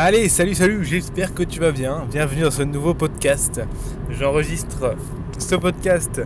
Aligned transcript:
Allez, 0.00 0.28
salut, 0.28 0.54
salut, 0.54 0.84
j'espère 0.84 1.34
que 1.34 1.42
tu 1.42 1.58
vas 1.58 1.72
bien. 1.72 2.06
Bienvenue 2.08 2.42
dans 2.42 2.52
ce 2.52 2.62
nouveau 2.62 2.94
podcast. 2.94 3.60
J'enregistre 4.08 4.94
ce 5.40 5.56
podcast 5.56 6.20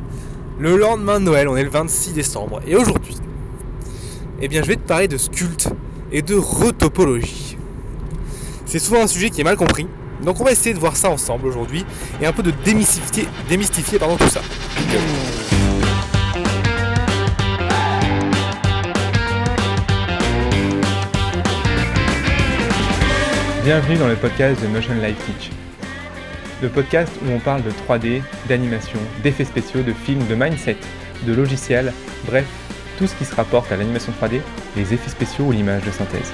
le 0.58 0.76
lendemain 0.76 1.18
de 1.18 1.24
Noël, 1.24 1.48
on 1.48 1.56
est 1.56 1.64
le 1.64 1.70
26 1.70 2.12
décembre. 2.12 2.60
Et 2.66 2.76
aujourd'hui, 2.76 3.16
eh 4.42 4.48
bien, 4.48 4.62
je 4.62 4.68
vais 4.68 4.76
te 4.76 4.86
parler 4.86 5.08
de 5.08 5.16
sculpte 5.16 5.70
et 6.12 6.20
de 6.20 6.34
retopologie. 6.34 7.56
C'est 8.66 8.78
souvent 8.78 9.04
un 9.04 9.06
sujet 9.06 9.30
qui 9.30 9.40
est 9.40 9.44
mal 9.44 9.56
compris, 9.56 9.86
donc 10.22 10.38
on 10.38 10.44
va 10.44 10.52
essayer 10.52 10.74
de 10.74 10.78
voir 10.78 10.94
ça 10.94 11.08
ensemble 11.08 11.46
aujourd'hui 11.46 11.86
et 12.20 12.26
un 12.26 12.32
peu 12.34 12.42
de 12.42 12.52
démystifier, 12.66 13.26
démystifier 13.48 13.98
pardon, 13.98 14.18
tout 14.18 14.28
ça. 14.28 14.42
Bienvenue 23.64 23.96
dans 23.96 24.08
le 24.08 24.16
podcast 24.16 24.60
de 24.60 24.66
Motion 24.66 24.94
Life 24.94 25.24
Teach. 25.24 25.52
Le 26.60 26.68
podcast 26.68 27.12
où 27.24 27.30
on 27.30 27.38
parle 27.38 27.62
de 27.62 27.70
3D, 27.70 28.20
d'animation, 28.48 28.98
d'effets 29.22 29.44
spéciaux, 29.44 29.82
de 29.82 29.92
films, 29.92 30.26
de 30.26 30.34
mindset, 30.34 30.78
de 31.24 31.32
logiciels, 31.32 31.92
bref, 32.26 32.44
tout 32.98 33.06
ce 33.06 33.14
qui 33.14 33.24
se 33.24 33.32
rapporte 33.32 33.70
à 33.70 33.76
l'animation 33.76 34.12
3D, 34.20 34.40
les 34.74 34.92
effets 34.92 35.08
spéciaux 35.08 35.44
ou 35.44 35.52
l'image 35.52 35.84
de 35.84 35.92
synthèse. 35.92 36.32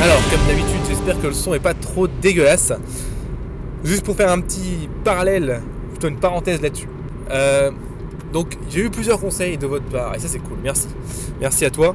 Alors, 0.00 0.20
comme 0.30 0.46
d'habitude, 0.46 0.86
j'espère 0.88 1.20
que 1.20 1.26
le 1.26 1.32
son 1.32 1.52
est 1.54 1.58
pas 1.58 1.74
trop 1.74 2.06
dégueulasse. 2.06 2.72
Juste 3.82 4.04
pour 4.04 4.14
faire 4.14 4.30
un 4.30 4.40
petit 4.40 4.88
parallèle, 5.02 5.62
plutôt 5.90 6.06
une 6.06 6.20
parenthèse 6.20 6.62
là-dessus. 6.62 6.88
Euh, 7.32 7.72
donc 8.32 8.56
j'ai 8.68 8.80
eu 8.80 8.90
plusieurs 8.90 9.20
conseils 9.20 9.58
de 9.58 9.66
votre 9.66 9.84
part 9.86 10.14
et 10.14 10.18
ça 10.18 10.28
c'est 10.28 10.38
cool, 10.38 10.58
merci. 10.62 10.88
Merci 11.40 11.64
à 11.64 11.70
toi 11.70 11.94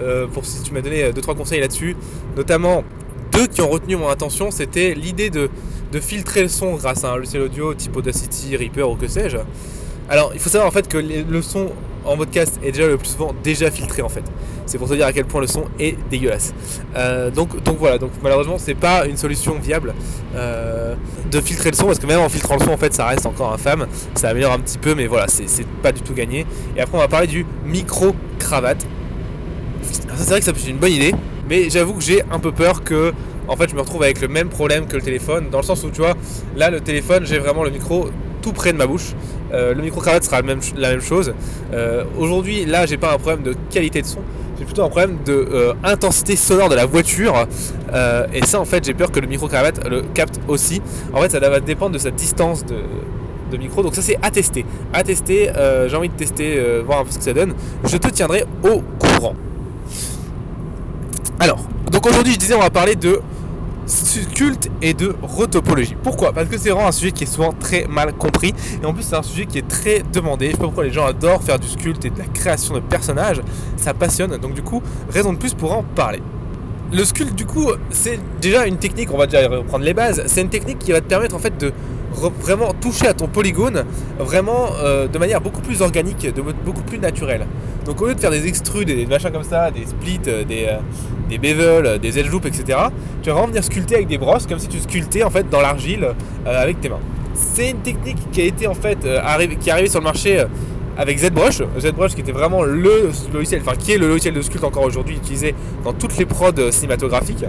euh, 0.00 0.26
pour 0.26 0.44
si 0.44 0.62
tu 0.62 0.72
m'as 0.72 0.80
donné 0.80 1.10
2-3 1.10 1.30
euh, 1.30 1.34
conseils 1.34 1.60
là-dessus. 1.60 1.96
Notamment 2.36 2.84
deux 3.32 3.46
qui 3.46 3.60
ont 3.60 3.68
retenu 3.68 3.96
mon 3.96 4.08
attention, 4.08 4.50
c'était 4.50 4.94
l'idée 4.94 5.30
de, 5.30 5.50
filtrer 6.00 6.42
le 6.42 6.48
son 6.48 6.74
grâce 6.74 7.04
à 7.04 7.12
un 7.12 7.16
logiciel 7.16 7.42
audio 7.42 7.72
type 7.72 7.96
Audacity, 7.96 8.56
Reaper 8.56 8.90
ou 8.90 8.96
que 8.96 9.06
sais-je. 9.06 9.36
Alors 10.08 10.32
il 10.34 10.40
faut 10.40 10.50
savoir 10.50 10.68
en 10.68 10.72
fait 10.72 10.88
que 10.88 10.98
le 10.98 11.40
son 11.42 11.70
en 12.04 12.16
podcast 12.16 12.58
est 12.62 12.72
déjà 12.72 12.86
le 12.86 12.96
plus 12.96 13.08
souvent 13.08 13.34
déjà 13.42 13.70
filtré 13.70 14.02
en 14.02 14.08
fait. 14.08 14.24
C'est 14.66 14.78
pour 14.78 14.88
te 14.88 14.94
dire 14.94 15.06
à 15.06 15.12
quel 15.12 15.24
point 15.26 15.40
le 15.40 15.46
son 15.46 15.64
est 15.78 15.96
dégueulasse. 16.10 16.54
Euh, 16.96 17.30
donc, 17.30 17.62
donc 17.62 17.78
voilà, 17.78 17.98
donc 17.98 18.10
malheureusement 18.22 18.56
c'est 18.58 18.74
pas 18.74 19.06
une 19.06 19.16
solution 19.16 19.58
viable 19.58 19.94
euh, 20.34 20.94
de 21.30 21.40
filtrer 21.40 21.70
le 21.70 21.76
son 21.76 21.86
parce 21.86 21.98
que 21.98 22.06
même 22.06 22.20
en 22.20 22.28
filtrant 22.28 22.56
le 22.56 22.64
son 22.64 22.72
en 22.72 22.76
fait 22.76 22.94
ça 22.94 23.06
reste 23.06 23.26
encore 23.26 23.52
infâme. 23.52 23.86
Ça 24.14 24.28
améliore 24.28 24.52
un 24.52 24.58
petit 24.58 24.78
peu 24.78 24.94
mais 24.94 25.06
voilà 25.06 25.26
c'est 25.28 25.66
pas 25.82 25.92
du 25.92 26.00
tout 26.00 26.14
gagné. 26.14 26.46
Et 26.76 26.80
après 26.80 26.96
on 26.96 27.00
va 27.00 27.08
parler 27.08 27.26
du 27.26 27.46
micro 27.66 28.14
cravate. 28.38 28.86
c'est 30.16 30.28
vrai 30.28 30.40
que 30.40 30.46
ça 30.46 30.52
peut 30.52 30.60
être 30.60 30.68
une 30.68 30.78
bonne 30.78 30.92
idée, 30.92 31.14
mais 31.48 31.68
j'avoue 31.70 31.94
que 31.94 32.02
j'ai 32.02 32.22
un 32.30 32.38
peu 32.38 32.52
peur 32.52 32.84
que 32.84 33.12
en 33.48 33.56
fait 33.56 33.68
je 33.68 33.74
me 33.74 33.80
retrouve 33.80 34.02
avec 34.02 34.20
le 34.20 34.28
même 34.28 34.48
problème 34.48 34.86
que 34.86 34.96
le 34.96 35.02
téléphone 35.02 35.50
dans 35.50 35.58
le 35.58 35.64
sens 35.64 35.84
où 35.84 35.90
tu 35.90 36.00
vois 36.00 36.14
là 36.56 36.70
le 36.70 36.80
téléphone 36.80 37.26
j'ai 37.26 37.38
vraiment 37.38 37.62
le 37.62 37.70
micro 37.70 38.08
tout 38.44 38.52
près 38.52 38.72
de 38.72 38.78
ma 38.78 38.86
bouche. 38.86 39.14
Euh, 39.54 39.74
le 39.74 39.82
micro-cravate 39.82 40.24
sera 40.24 40.42
la 40.42 40.90
même, 40.90 41.00
chose. 41.00 41.32
Euh, 41.72 42.04
aujourd'hui, 42.18 42.64
là, 42.64 42.86
j'ai 42.86 42.96
pas 42.96 43.14
un 43.14 43.18
problème 43.18 43.42
de 43.42 43.54
qualité 43.70 44.02
de 44.02 44.06
son, 44.06 44.18
j'ai 44.58 44.64
plutôt 44.64 44.82
un 44.82 44.88
problème 44.88 45.18
de 45.24 45.32
euh, 45.32 45.72
intensité 45.84 46.36
sonore 46.36 46.68
de 46.68 46.74
la 46.74 46.86
voiture. 46.86 47.46
et 48.32 48.44
ça, 48.44 48.60
en 48.60 48.64
fait, 48.64 48.84
j'ai 48.84 48.94
peur 48.94 49.12
que 49.12 49.20
le 49.20 49.28
micro-cravate 49.28 49.88
le 49.88 50.02
capte 50.14 50.40
aussi. 50.48 50.82
En 51.12 51.20
fait, 51.20 51.30
ça 51.30 51.40
va 51.40 51.60
dépendre 51.60 51.92
de 51.92 51.98
sa 51.98 52.10
distance 52.10 52.64
de, 52.66 52.76
micro. 53.56 53.84
Donc 53.84 53.94
ça, 53.94 54.02
c'est 54.02 54.18
à 54.20 54.32
tester. 54.32 54.66
À 54.92 55.04
tester, 55.04 55.48
j'ai 55.86 55.96
envie 55.96 56.08
de 56.08 56.14
tester, 56.14 56.60
voir 56.84 57.00
un 57.00 57.04
peu 57.04 57.12
ce 57.12 57.18
que 57.18 57.24
ça 57.24 57.32
donne. 57.32 57.54
Je 57.84 57.96
te 57.96 58.08
tiendrai 58.08 58.44
au 58.64 58.82
courant. 58.98 59.36
Alors, 61.38 61.60
donc 61.92 62.04
aujourd'hui, 62.04 62.32
je 62.32 62.38
disais, 62.38 62.54
on 62.54 62.60
va 62.60 62.70
parler 62.70 62.96
de 62.96 63.20
culte 64.34 64.70
et 64.82 64.94
de 64.94 65.14
retopologie. 65.22 65.96
Pourquoi? 66.02 66.32
Parce 66.32 66.48
que 66.48 66.58
c'est 66.58 66.70
vraiment 66.70 66.88
un 66.88 66.92
sujet 66.92 67.12
qui 67.12 67.24
est 67.24 67.32
souvent 67.32 67.52
très 67.52 67.86
mal 67.86 68.12
compris 68.14 68.54
et 68.82 68.86
en 68.86 68.92
plus 68.92 69.02
c'est 69.02 69.16
un 69.16 69.22
sujet 69.22 69.46
qui 69.46 69.58
est 69.58 69.68
très 69.68 70.02
demandé. 70.12 70.46
Je 70.46 70.52
sais 70.52 70.58
pas 70.58 70.64
pourquoi 70.64 70.84
les 70.84 70.92
gens 70.92 71.06
adorent 71.06 71.42
faire 71.42 71.58
du 71.58 71.68
sculpte 71.68 72.04
et 72.04 72.10
de 72.10 72.18
la 72.18 72.26
création 72.26 72.74
de 72.74 72.80
personnages, 72.80 73.40
ça 73.76 73.94
passionne. 73.94 74.36
Donc 74.38 74.54
du 74.54 74.62
coup, 74.62 74.82
raison 75.10 75.32
de 75.32 75.38
plus 75.38 75.54
pour 75.54 75.72
en 75.72 75.82
parler. 75.82 76.22
Le 76.92 77.04
sculpte 77.04 77.34
du 77.34 77.46
coup, 77.46 77.70
c'est 77.90 78.20
déjà 78.40 78.66
une 78.66 78.76
technique, 78.76 79.12
on 79.12 79.18
va 79.18 79.26
déjà 79.26 79.48
reprendre 79.48 79.84
les 79.84 79.94
bases, 79.94 80.22
c'est 80.26 80.42
une 80.42 80.50
technique 80.50 80.78
qui 80.78 80.92
va 80.92 81.00
te 81.00 81.08
permettre 81.08 81.34
en 81.34 81.40
fait 81.40 81.56
de 81.58 81.72
vraiment 82.14 82.72
toucher 82.72 83.08
à 83.08 83.14
ton 83.14 83.26
polygone 83.26 83.84
vraiment 84.18 84.68
euh, 84.82 85.08
de 85.08 85.18
manière 85.18 85.40
beaucoup 85.40 85.60
plus 85.60 85.82
organique, 85.82 86.32
de 86.32 86.42
beaucoup 86.42 86.82
plus 86.82 86.98
naturelle. 86.98 87.46
Donc 87.84 88.00
au 88.00 88.06
lieu 88.06 88.14
de 88.14 88.20
faire 88.20 88.30
des 88.30 88.46
extrudes 88.46 88.88
des 88.88 89.06
machins 89.06 89.30
comme 89.30 89.44
ça, 89.44 89.70
des 89.70 89.86
splits, 89.86 90.20
euh, 90.26 90.44
des, 90.44 90.66
euh, 90.68 90.78
des 91.28 91.38
bevels, 91.38 91.98
des 91.98 92.18
edge 92.18 92.30
loops, 92.30 92.46
etc., 92.46 92.78
tu 93.22 93.28
vas 93.28 93.34
vraiment 93.34 93.48
venir 93.48 93.64
sculpter 93.64 93.96
avec 93.96 94.08
des 94.08 94.18
brosses 94.18 94.46
comme 94.46 94.58
si 94.58 94.68
tu 94.68 94.78
sculptais 94.78 95.22
en 95.22 95.30
fait 95.30 95.48
dans 95.48 95.60
l'argile 95.60 96.08
avec 96.46 96.80
tes 96.80 96.88
mains. 96.88 97.00
C'est 97.34 97.70
une 97.70 97.78
technique 97.78 98.18
qui 98.30 98.42
a 98.42 98.44
été 98.44 98.66
en 98.66 98.74
fait 98.74 98.98
qui 99.60 99.68
est 99.68 99.72
arrivée 99.72 99.88
sur 99.88 100.00
le 100.00 100.04
marché 100.04 100.44
avec 100.96 101.18
ZBrush, 101.18 101.62
ZBrush 101.80 102.14
qui 102.14 102.20
était 102.20 102.32
vraiment 102.32 102.62
le 102.62 103.10
logiciel, 103.32 103.60
enfin 103.62 103.76
qui 103.76 103.92
est 103.92 103.98
le 103.98 104.06
logiciel 104.06 104.34
de 104.34 104.42
sculpte 104.42 104.64
encore 104.64 104.84
aujourd'hui 104.84 105.16
utilisé 105.16 105.54
dans 105.82 105.92
toutes 105.92 106.16
les 106.16 106.26
prods 106.26 106.70
cinématographiques. 106.70 107.44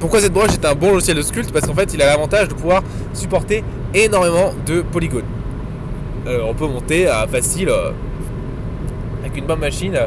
Pourquoi 0.00 0.20
ZBrush 0.20 0.52
est 0.52 0.64
un 0.64 0.74
bon 0.76 0.92
logiciel 0.92 1.16
de 1.16 1.22
sculpte 1.22 1.50
Parce 1.52 1.66
qu'en 1.66 1.74
fait, 1.74 1.92
il 1.92 2.00
a 2.02 2.06
l'avantage 2.06 2.48
de 2.48 2.54
pouvoir 2.54 2.82
supporter 3.14 3.64
énormément 3.94 4.54
de 4.64 4.82
polygones. 4.82 5.24
Euh, 6.26 6.40
on 6.48 6.54
peut 6.54 6.68
monter 6.68 7.08
à 7.08 7.26
facile, 7.26 7.68
euh, 7.68 7.90
avec 9.20 9.36
une 9.36 9.46
bonne 9.46 9.58
machine, 9.58 9.98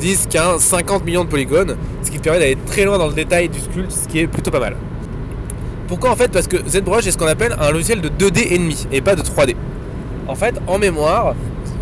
10, 0.00 0.26
15, 0.30 0.60
50 0.60 1.04
millions 1.04 1.24
de 1.24 1.28
polygones, 1.28 1.76
ce 2.02 2.10
qui 2.10 2.18
te 2.18 2.24
permet 2.24 2.40
d'aller 2.40 2.58
très 2.66 2.84
loin 2.84 2.98
dans 2.98 3.06
le 3.06 3.12
détail 3.12 3.48
du 3.48 3.60
sculpte, 3.60 3.92
ce 3.92 4.08
qui 4.08 4.18
est 4.18 4.26
plutôt 4.26 4.50
pas 4.50 4.58
mal. 4.58 4.76
Pourquoi 5.86 6.10
en 6.10 6.16
fait? 6.16 6.32
Parce 6.32 6.48
que 6.48 6.56
ZBrush 6.68 7.06
est 7.06 7.12
ce 7.12 7.18
qu'on 7.18 7.28
appelle 7.28 7.54
un 7.60 7.70
logiciel 7.70 8.00
de 8.00 8.08
2D 8.08 8.52
ennemi 8.52 8.88
et 8.90 9.00
pas 9.00 9.14
de 9.14 9.22
3D. 9.22 9.54
En 10.26 10.34
fait, 10.34 10.56
en 10.66 10.78
mémoire, 10.78 11.36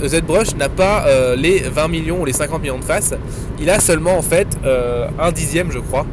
ZBrush 0.05 0.55
n'a 0.57 0.69
pas 0.69 1.07
euh, 1.07 1.35
les 1.35 1.61
20 1.61 1.89
millions 1.89 2.21
ou 2.21 2.27
les 2.27 2.35
50 2.35 2.61
millions 2.61 2.79
de 2.79 2.85
faces, 2.85 3.15
il 3.59 3.71
a 3.71 3.81
seulement 3.81 4.19
en 4.19 4.23
fait 4.23 4.49
un 5.19 5.33
dixième 5.33 5.71
je 5.71 5.79
crois 5.79 6.05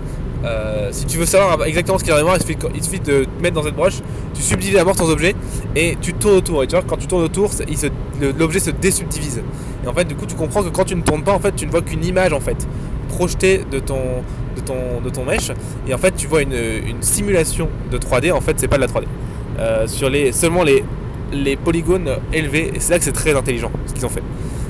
euh, 0.43 0.89
si 0.91 1.05
tu 1.05 1.17
veux 1.17 1.25
savoir 1.25 1.63
exactement 1.65 1.97
ce 1.97 2.03
qu'il 2.03 2.13
y 2.13 2.15
a 2.15 2.21
dans 2.21 2.35
il 2.73 2.83
suffit, 2.83 2.99
de 2.99 3.23
te 3.23 3.41
mettre 3.41 3.55
dans 3.55 3.63
cette 3.63 3.75
broche, 3.75 3.99
tu 4.33 4.41
subdivises 4.41 4.75
d'abord 4.75 4.95
ton 4.95 5.09
objet 5.09 5.35
et 5.75 5.97
tu 6.01 6.13
tournes 6.13 6.35
autour. 6.35 6.63
Et 6.63 6.67
tu 6.67 6.75
vois, 6.75 6.83
quand 6.83 6.97
tu 6.97 7.07
tournes 7.07 7.23
autour, 7.23 7.51
l'objet 8.37 8.59
se 8.59 8.71
désubdivise. 8.71 9.41
Et 9.83 9.87
en 9.87 9.93
fait, 9.93 10.05
du 10.05 10.15
coup, 10.15 10.25
tu 10.25 10.35
comprends 10.35 10.63
que 10.63 10.69
quand 10.69 10.85
tu 10.85 10.95
ne 10.95 11.01
tournes 11.01 11.23
pas, 11.23 11.33
en 11.33 11.39
fait, 11.39 11.55
tu 11.55 11.65
ne 11.65 11.71
vois 11.71 11.81
qu'une 11.81 12.03
image 12.03 12.33
en 12.33 12.39
fait 12.39 12.67
projetée 13.09 13.61
de 13.69 13.79
ton, 13.79 13.97
de 15.03 15.29
mesh. 15.29 15.51
Et 15.87 15.93
en 15.93 15.97
fait, 15.97 16.15
tu 16.15 16.27
vois 16.27 16.41
une, 16.41 17.01
simulation 17.01 17.67
de 17.91 17.97
3D. 17.97 18.31
En 18.31 18.41
fait, 18.41 18.59
c'est 18.59 18.67
pas 18.67 18.77
de 18.77 18.81
la 18.81 18.87
3D. 18.87 19.03
Euh, 19.59 19.85
sur 19.85 20.09
les, 20.09 20.31
seulement 20.31 20.63
les, 20.63 20.83
les 21.31 21.55
polygones 21.55 22.09
élevés. 22.33 22.71
Et 22.73 22.79
c'est 22.79 22.93
là 22.93 22.99
que 22.99 23.05
c'est 23.05 23.11
très 23.11 23.35
intelligent 23.35 23.71
ce 23.85 23.93
qu'ils 23.93 24.05
ont 24.05 24.09
fait. 24.09 24.23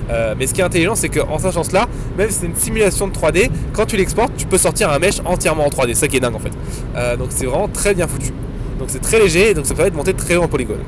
Euh, 0.10 0.36
mais 0.38 0.48
ce 0.48 0.54
qui 0.54 0.62
est 0.62 0.64
intelligent, 0.64 0.96
c'est 0.96 1.10
qu'en 1.10 1.38
sachant 1.38 1.64
cela, 1.64 1.88
même 2.18 2.30
si 2.30 2.40
c'est 2.40 2.46
une 2.46 2.56
simulation 2.56 3.08
de 3.08 3.14
3D, 3.14 3.50
quand 3.74 3.86
tu 3.86 3.98
l'exportes, 3.98 4.34
tu 4.38 4.46
peux 4.46 4.58
sortir 4.58 4.92
un 4.92 5.00
mesh 5.00 5.22
entièrement 5.26 5.66
en 5.66 5.70
3D. 5.70 5.90
C'est 5.90 5.96
ça 5.96 6.08
qui 6.08 6.18
est 6.18 6.20
dingue 6.20 6.36
en 6.36 6.40
fait. 6.40 6.52
Euh, 6.96 7.18
donc 7.18 7.28
c'est 7.32 7.46
vraiment 7.46 7.68
très 7.68 7.94
bien 7.94 8.08
foutu. 8.08 8.32
Donc 8.80 8.90
c'est 8.90 9.02
très 9.02 9.20
léger, 9.20 9.54
donc 9.54 9.66
ça 9.66 9.76
permet 9.76 9.92
de 9.92 9.96
monter 9.96 10.14
très 10.14 10.36
haut 10.36 10.44
en 10.44 10.48
polygone. 10.48 10.80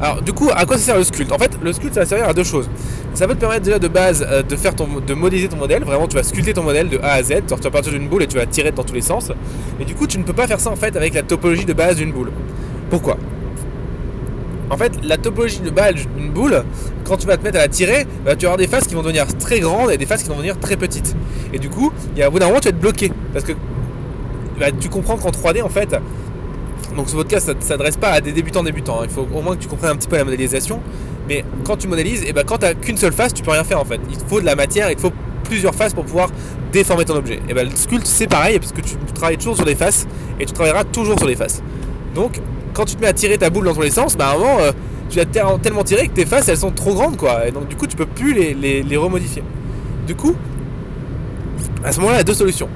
Alors 0.00 0.22
du 0.22 0.32
coup, 0.32 0.50
à 0.54 0.64
quoi 0.66 0.76
ça 0.76 0.84
sert 0.84 0.98
le 0.98 1.04
sculpte? 1.04 1.32
En 1.32 1.38
fait, 1.38 1.52
le 1.62 1.72
sculpte 1.72 1.94
ça 1.94 2.00
va 2.00 2.06
servir 2.06 2.28
à 2.28 2.32
deux 2.32 2.44
choses. 2.44 2.68
Ça 3.14 3.26
va 3.28 3.34
te 3.34 3.40
permettre 3.40 3.62
déjà 3.62 3.78
de 3.78 3.88
base 3.88 4.26
euh, 4.28 4.42
de 4.42 4.56
faire 4.56 4.74
ton, 4.74 4.88
de 5.06 5.14
modéliser 5.14 5.48
ton 5.48 5.56
modèle. 5.56 5.84
Vraiment, 5.84 6.08
tu 6.08 6.16
vas 6.16 6.24
sculpter 6.24 6.52
ton 6.52 6.64
modèle 6.64 6.88
de 6.88 6.98
A 6.98 7.12
à 7.12 7.22
Z. 7.22 7.42
tu 7.46 7.54
vas 7.54 7.70
partir 7.70 7.92
d'une 7.92 8.08
boule 8.08 8.24
et 8.24 8.26
tu 8.26 8.36
vas 8.36 8.46
tirer 8.46 8.72
dans 8.72 8.82
tous 8.82 8.94
les 8.94 9.00
sens. 9.00 9.30
Mais 9.78 9.84
du 9.84 9.94
coup, 9.94 10.06
tu 10.06 10.18
ne 10.18 10.24
peux 10.24 10.32
pas 10.32 10.48
faire 10.48 10.60
ça 10.60 10.70
en 10.70 10.76
fait 10.76 10.96
avec 10.96 11.14
la 11.14 11.22
topologie 11.22 11.64
de 11.64 11.72
base 11.72 11.96
d'une 11.96 12.10
boule. 12.12 12.32
Pourquoi? 12.90 13.16
En 14.70 14.76
fait, 14.76 14.92
la 15.02 15.16
topologie 15.16 15.60
de 15.60 15.70
balle 15.70 15.94
d'une 15.94 16.30
boule, 16.30 16.64
quand 17.04 17.16
tu 17.16 17.26
vas 17.26 17.36
te 17.36 17.42
mettre 17.42 17.58
à 17.58 17.62
la 17.62 17.68
tirer, 17.68 18.06
bah, 18.24 18.34
tu 18.34 18.44
vas 18.44 18.52
avoir 18.52 18.56
des 18.56 18.66
faces 18.66 18.86
qui 18.86 18.94
vont 18.94 19.02
devenir 19.02 19.26
très 19.38 19.60
grandes 19.60 19.90
et 19.90 19.98
des 19.98 20.06
faces 20.06 20.22
qui 20.22 20.28
vont 20.28 20.36
devenir 20.36 20.58
très 20.58 20.76
petites. 20.76 21.14
Et 21.52 21.58
du 21.58 21.68
coup, 21.68 21.92
il 22.14 22.20
y 22.20 22.22
a 22.22 22.26
un 22.26 22.30
bout 22.30 22.38
d'un 22.38 22.46
moment, 22.46 22.60
tu 22.60 22.68
vas 22.68 22.70
être 22.70 22.80
bloqué. 22.80 23.12
Parce 23.32 23.44
que 23.44 23.52
bah, 24.58 24.66
tu 24.78 24.88
comprends 24.88 25.16
qu'en 25.16 25.30
3D, 25.30 25.62
en 25.62 25.68
fait, 25.68 25.94
donc 26.96 27.08
ce 27.08 27.16
podcast 27.16 27.48
ne 27.48 27.60
s'adresse 27.60 27.96
pas 27.96 28.10
à 28.10 28.20
des 28.20 28.32
débutants 28.32 28.62
débutants. 28.62 29.00
Hein. 29.00 29.04
Il 29.04 29.10
faut 29.10 29.28
au 29.32 29.42
moins 29.42 29.56
que 29.56 29.62
tu 29.62 29.68
comprennes 29.68 29.92
un 29.92 29.96
petit 29.96 30.08
peu 30.08 30.16
la 30.16 30.24
modélisation. 30.24 30.80
Mais 31.28 31.44
quand 31.64 31.76
tu 31.76 31.88
modélises, 31.88 32.22
et 32.24 32.32
bah, 32.32 32.42
quand 32.44 32.58
tu 32.58 32.66
n'as 32.66 32.74
qu'une 32.74 32.96
seule 32.96 33.12
face, 33.12 33.34
tu 33.34 33.42
peux 33.42 33.50
rien 33.50 33.64
faire 33.64 33.80
en 33.80 33.84
fait. 33.84 34.00
Il 34.10 34.16
te 34.16 34.24
faut 34.24 34.40
de 34.40 34.46
la 34.46 34.54
matière, 34.54 34.90
il 34.90 34.96
te 34.96 35.00
faut 35.00 35.12
plusieurs 35.44 35.74
faces 35.74 35.94
pour 35.94 36.04
pouvoir 36.04 36.30
déformer 36.72 37.04
ton 37.04 37.16
objet. 37.16 37.40
Et 37.48 37.54
bah, 37.54 37.64
le 37.64 37.70
sculpte, 37.70 38.06
c'est 38.06 38.26
pareil, 38.26 38.58
puisque 38.58 38.82
tu 38.82 38.96
travailles 39.14 39.38
toujours 39.38 39.56
sur 39.56 39.64
des 39.64 39.74
faces 39.74 40.06
et 40.40 40.46
tu 40.46 40.52
travailleras 40.52 40.84
toujours 40.84 41.18
sur 41.18 41.26
des 41.26 41.36
faces. 41.36 41.62
Donc, 42.14 42.40
quand 42.74 42.84
tu 42.84 42.96
te 42.96 43.00
mets 43.00 43.06
à 43.06 43.12
tirer 43.12 43.38
ta 43.38 43.48
boule 43.50 43.64
dans 43.64 43.74
tous 43.74 43.82
les 43.82 43.90
sens, 43.90 44.16
bah 44.16 44.28
à 44.28 44.34
un 44.34 44.38
moment, 44.38 44.58
euh, 44.60 44.72
tu 45.08 45.20
as 45.20 45.24
tellement 45.24 45.84
tiré 45.84 46.08
que 46.08 46.12
tes 46.12 46.26
faces 46.26 46.48
elles 46.48 46.58
sont 46.58 46.70
trop 46.70 46.94
grandes 46.94 47.16
quoi. 47.16 47.46
Et 47.48 47.50
donc 47.50 47.68
du 47.68 47.76
coup, 47.76 47.86
tu 47.86 47.96
peux 47.96 48.06
plus 48.06 48.34
les, 48.34 48.96
remodifier. 48.96 49.42
Du 50.06 50.14
coup, 50.14 50.34
à 51.82 51.92
ce 51.92 51.98
moment-là, 51.98 52.16
il 52.16 52.18
y 52.18 52.20
a 52.20 52.24
deux 52.24 52.34
solutions. 52.34 52.68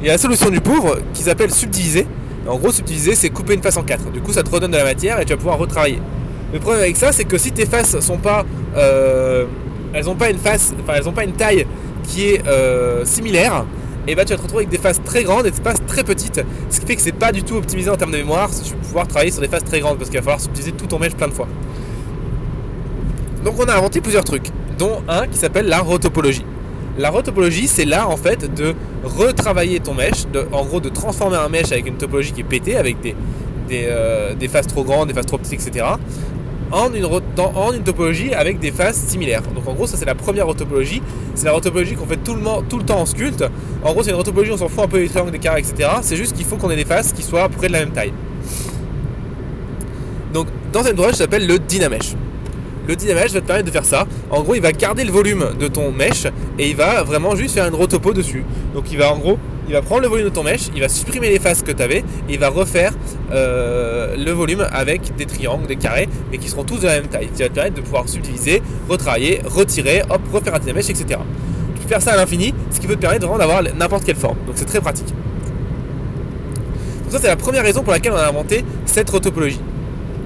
Il 0.00 0.06
y 0.06 0.10
a 0.10 0.14
la 0.14 0.18
solution 0.18 0.50
du 0.50 0.60
pauvre 0.60 0.98
qui 1.14 1.22
s'appelle 1.22 1.52
subdiviser. 1.52 2.06
En 2.48 2.56
gros, 2.56 2.72
subdiviser, 2.72 3.14
c'est 3.14 3.30
couper 3.30 3.54
une 3.54 3.62
face 3.62 3.76
en 3.76 3.84
quatre. 3.84 4.10
Du 4.10 4.20
coup, 4.20 4.32
ça 4.32 4.42
te 4.42 4.50
redonne 4.50 4.72
de 4.72 4.76
la 4.76 4.84
matière 4.84 5.20
et 5.20 5.24
tu 5.24 5.30
vas 5.30 5.36
pouvoir 5.36 5.58
retravailler. 5.58 6.00
Le 6.52 6.58
problème 6.58 6.82
avec 6.82 6.96
ça, 6.96 7.12
c'est 7.12 7.24
que 7.24 7.38
si 7.38 7.52
tes 7.52 7.66
faces 7.66 8.00
sont 8.00 8.18
pas 8.18 8.44
euh, 8.76 9.44
elles 9.92 10.06
n'ont 10.06 10.14
pas 10.14 10.30
une 10.30 10.38
face, 10.38 10.72
enfin 10.82 10.94
elles 10.96 11.08
ont 11.08 11.12
pas 11.12 11.24
une 11.24 11.32
taille 11.32 11.66
qui 12.04 12.30
est 12.30 12.46
euh, 12.46 13.04
similaire, 13.04 13.64
et 14.06 14.14
bah 14.14 14.24
tu 14.24 14.32
vas 14.32 14.36
te 14.38 14.42
retrouver 14.42 14.64
avec 14.64 14.70
des 14.70 14.78
faces 14.78 15.02
très 15.04 15.22
grandes 15.22 15.46
et 15.46 15.50
des 15.50 15.62
faces 15.62 15.82
très 15.86 16.02
petites, 16.02 16.40
ce 16.70 16.80
qui 16.80 16.86
fait 16.86 16.96
que 16.96 17.02
c'est 17.02 17.12
pas 17.12 17.32
du 17.32 17.42
tout 17.42 17.56
optimisé 17.56 17.90
en 17.90 17.96
termes 17.96 18.10
de 18.10 18.16
mémoire 18.18 18.50
tu 18.50 18.70
veux 18.70 18.80
pouvoir 18.80 19.06
travailler 19.06 19.30
sur 19.30 19.40
des 19.40 19.48
faces 19.48 19.64
très 19.64 19.80
grandes 19.80 19.98
parce 19.98 20.10
qu'il 20.10 20.18
va 20.18 20.22
falloir 20.22 20.40
subtiliser 20.40 20.72
tout 20.72 20.86
ton 20.86 20.98
mesh 20.98 21.14
plein 21.14 21.28
de 21.28 21.32
fois. 21.32 21.48
Donc 23.44 23.54
on 23.58 23.64
a 23.64 23.74
inventé 23.74 24.00
plusieurs 24.00 24.24
trucs, 24.24 24.46
dont 24.78 25.02
un 25.08 25.26
qui 25.26 25.36
s'appelle 25.36 25.66
la 25.66 25.80
rotopologie. 25.80 26.44
La 26.98 27.10
rotopologie, 27.10 27.66
c'est 27.66 27.84
là 27.84 28.08
en 28.08 28.16
fait 28.16 28.54
de 28.54 28.74
retravailler 29.02 29.80
ton 29.80 29.94
mesh, 29.94 30.26
de, 30.32 30.46
en 30.52 30.64
gros 30.64 30.80
de 30.80 30.88
transformer 30.88 31.36
un 31.36 31.48
mesh 31.48 31.72
avec 31.72 31.86
une 31.86 31.96
topologie 31.96 32.32
qui 32.32 32.42
est 32.42 32.44
pétée, 32.44 32.76
avec 32.76 33.00
des, 33.00 33.16
des, 33.68 33.86
euh, 33.88 34.34
des 34.34 34.48
faces 34.48 34.66
trop 34.66 34.84
grandes, 34.84 35.08
des 35.08 35.14
faces 35.14 35.26
trop 35.26 35.38
petites, 35.38 35.66
etc 35.66 35.86
en 36.72 36.92
une, 36.92 37.04
en 37.04 37.72
une 37.72 37.82
topologie 37.82 38.34
avec 38.34 38.58
des 38.58 38.72
faces 38.72 38.96
similaires. 38.96 39.42
Donc 39.54 39.68
en 39.68 39.74
gros, 39.74 39.86
ça 39.86 39.96
c'est 39.96 40.06
la 40.06 40.14
première 40.14 40.46
rotopologie. 40.46 41.02
C'est 41.34 41.44
la 41.44 41.52
rotopologie 41.52 41.94
qu'on 41.94 42.06
fait 42.06 42.16
tout 42.16 42.34
le, 42.34 42.84
temps 42.84 43.00
en 43.00 43.06
sculpte. 43.06 43.44
En 43.84 43.92
gros, 43.92 44.02
c'est 44.02 44.10
une 44.10 44.16
rotopologie, 44.16 44.52
on 44.52 44.56
s'en 44.56 44.68
fout 44.68 44.84
un 44.84 44.88
peu 44.88 44.98
des 44.98 45.08
triangles, 45.08 45.30
des 45.30 45.38
carrés, 45.38 45.60
etc. 45.60 45.88
C'est 46.02 46.16
juste 46.16 46.34
qu'il 46.34 46.46
faut 46.46 46.56
qu'on 46.56 46.70
ait 46.70 46.76
des 46.76 46.84
faces 46.84 47.12
qui 47.12 47.22
soient 47.22 47.44
à 47.44 47.48
peu 47.48 47.56
près 47.56 47.68
de 47.68 47.72
la 47.72 47.80
même 47.80 47.92
taille. 47.92 48.12
Donc 50.32 50.46
dans 50.72 50.82
cette 50.82 50.98
ça 50.98 51.12
s'appelle 51.12 51.46
le 51.46 51.58
Dynamesh. 51.58 52.14
Le 52.88 52.96
Dynamesh 52.96 53.32
va 53.32 53.40
te 53.40 53.46
permettre 53.46 53.66
de 53.66 53.72
faire 53.72 53.84
ça. 53.84 54.06
En 54.30 54.42
gros, 54.42 54.54
il 54.54 54.62
va 54.62 54.72
garder 54.72 55.04
le 55.04 55.12
volume 55.12 55.50
de 55.58 55.68
ton 55.68 55.92
mesh 55.92 56.26
et 56.58 56.70
il 56.70 56.76
va 56.76 57.02
vraiment 57.04 57.36
juste 57.36 57.54
faire 57.54 57.66
une 57.66 57.74
rotopo 57.74 58.12
dessus. 58.12 58.44
Donc 58.74 58.90
il 58.90 58.98
va 58.98 59.12
en 59.12 59.18
gros 59.18 59.38
il 59.68 59.74
va 59.74 59.82
prendre 59.82 60.02
le 60.02 60.08
volume 60.08 60.26
de 60.26 60.34
ton 60.34 60.42
mesh, 60.42 60.68
il 60.74 60.80
va 60.80 60.88
supprimer 60.88 61.30
les 61.30 61.38
faces 61.38 61.62
que 61.62 61.72
tu 61.72 61.82
avais 61.82 61.98
et 61.98 62.04
il 62.30 62.38
va 62.38 62.48
refaire 62.48 62.92
euh, 63.32 64.16
le 64.16 64.30
volume 64.32 64.66
avec 64.72 65.14
des 65.16 65.26
triangles, 65.26 65.66
des 65.66 65.76
carrés, 65.76 66.08
mais 66.30 66.38
qui 66.38 66.48
seront 66.48 66.64
tous 66.64 66.78
de 66.78 66.86
la 66.86 66.94
même 66.94 67.08
taille. 67.08 67.28
qui 67.34 67.42
va 67.42 67.48
te 67.48 67.54
permettre 67.54 67.76
de 67.76 67.80
pouvoir 67.80 68.08
subdiviser, 68.08 68.62
retravailler, 68.88 69.40
retirer, 69.44 70.02
hop, 70.10 70.20
refaire 70.32 70.54
un 70.54 70.58
dynamesh, 70.58 70.90
etc. 70.90 71.20
Tu 71.76 71.82
peux 71.82 71.88
faire 71.88 72.02
ça 72.02 72.12
à 72.12 72.16
l'infini, 72.16 72.54
ce 72.70 72.80
qui 72.80 72.86
peut 72.86 72.96
te 72.96 73.00
permettre 73.00 73.26
vraiment 73.26 73.38
d'avoir 73.38 73.62
n'importe 73.62 74.04
quelle 74.04 74.16
forme. 74.16 74.36
Donc 74.46 74.56
c'est 74.56 74.64
très 74.64 74.80
pratique. 74.80 75.08
Donc 75.08 77.12
ça 77.12 77.18
c'est 77.18 77.28
la 77.28 77.36
première 77.36 77.62
raison 77.62 77.82
pour 77.82 77.92
laquelle 77.92 78.12
on 78.12 78.16
a 78.16 78.28
inventé 78.28 78.64
cette 78.84 79.08
rotopologie. 79.10 79.60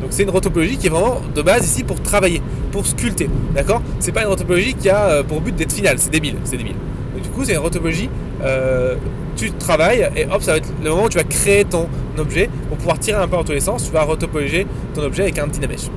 Donc 0.00 0.10
c'est 0.10 0.22
une 0.22 0.30
rotopologie 0.30 0.76
qui 0.76 0.86
est 0.86 0.90
vraiment 0.90 1.20
de 1.34 1.42
base 1.42 1.66
ici 1.66 1.84
pour 1.84 2.00
travailler, 2.02 2.42
pour 2.72 2.86
sculpter, 2.86 3.28
d'accord? 3.54 3.82
C'est 4.00 4.12
pas 4.12 4.22
une 4.22 4.28
rotopologie 4.28 4.74
qui 4.74 4.88
a 4.88 5.08
euh, 5.08 5.22
pour 5.22 5.40
but 5.40 5.54
d'être 5.54 5.72
finale, 5.72 5.98
c'est 5.98 6.10
débile, 6.10 6.36
c'est 6.44 6.56
débile. 6.56 6.76
Du 7.22 7.28
coup 7.30 7.44
c'est 7.44 7.52
une 7.52 7.58
rotopologie 7.58 8.10
euh, 8.42 8.96
tu 9.36 9.52
travailles 9.52 10.08
et 10.16 10.26
hop, 10.26 10.42
ça 10.42 10.52
va 10.52 10.58
être 10.58 10.72
le 10.82 10.90
moment 10.90 11.04
où 11.04 11.08
tu 11.08 11.18
vas 11.18 11.24
créer 11.24 11.64
ton 11.64 11.88
objet 12.18 12.48
pour 12.68 12.78
pouvoir 12.78 12.98
tirer 12.98 13.22
un 13.22 13.28
peu 13.28 13.36
en 13.36 13.44
tous 13.44 13.52
les 13.52 13.60
sens. 13.60 13.84
Tu 13.84 13.92
vas 13.92 14.02
retopologer 14.02 14.66
ton 14.94 15.02
objet 15.02 15.24
avec 15.24 15.38
un 15.38 15.46
Dynamesh. 15.46 15.90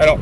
Alors, 0.00 0.18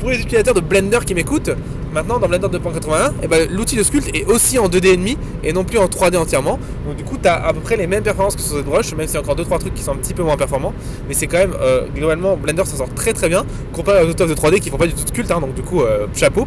pour 0.00 0.10
les 0.10 0.18
utilisateurs 0.18 0.54
de 0.54 0.60
Blender 0.60 0.98
qui 1.06 1.14
m'écoutent, 1.14 1.50
maintenant 1.92 2.18
dans 2.18 2.28
Blender 2.28 2.48
2.81, 2.48 3.12
eh 3.22 3.28
ben, 3.28 3.48
l'outil 3.50 3.76
de 3.76 3.82
sculpt 3.82 4.14
est 4.14 4.26
aussi 4.26 4.58
en 4.58 4.68
2D 4.68 5.16
et 5.42 5.52
non 5.52 5.64
plus 5.64 5.78
en 5.78 5.86
3D 5.86 6.16
entièrement. 6.18 6.58
Donc 6.86 6.96
du 6.96 7.04
coup, 7.04 7.16
tu 7.20 7.28
as 7.28 7.42
à 7.42 7.52
peu 7.52 7.60
près 7.60 7.76
les 7.76 7.86
mêmes 7.86 8.02
performances 8.02 8.36
que 8.36 8.42
sur 8.42 8.58
ZBrush, 8.58 8.94
même 8.94 9.06
s'il 9.06 9.14
y 9.14 9.18
a 9.18 9.20
encore 9.20 9.36
2-3 9.36 9.60
trucs 9.60 9.74
qui 9.74 9.82
sont 9.82 9.92
un 9.92 9.96
petit 9.96 10.12
peu 10.14 10.22
moins 10.22 10.36
performants. 10.36 10.74
Mais 11.08 11.14
c'est 11.14 11.26
quand 11.26 11.38
même, 11.38 11.54
euh, 11.60 11.86
globalement, 11.94 12.36
Blender 12.36 12.64
s'en 12.66 12.76
sort 12.76 12.92
très 12.94 13.12
très 13.12 13.28
bien 13.28 13.44
comparé 13.72 14.04
aux 14.04 14.10
auteurs 14.10 14.28
de 14.28 14.34
3D 14.34 14.60
qui 14.60 14.70
font 14.70 14.76
pas 14.76 14.86
du 14.86 14.92
tout 14.92 15.04
de 15.04 15.08
sculpt, 15.08 15.30
hein, 15.30 15.40
donc 15.40 15.54
du 15.54 15.62
coup, 15.62 15.82
euh, 15.82 16.06
chapeau. 16.14 16.46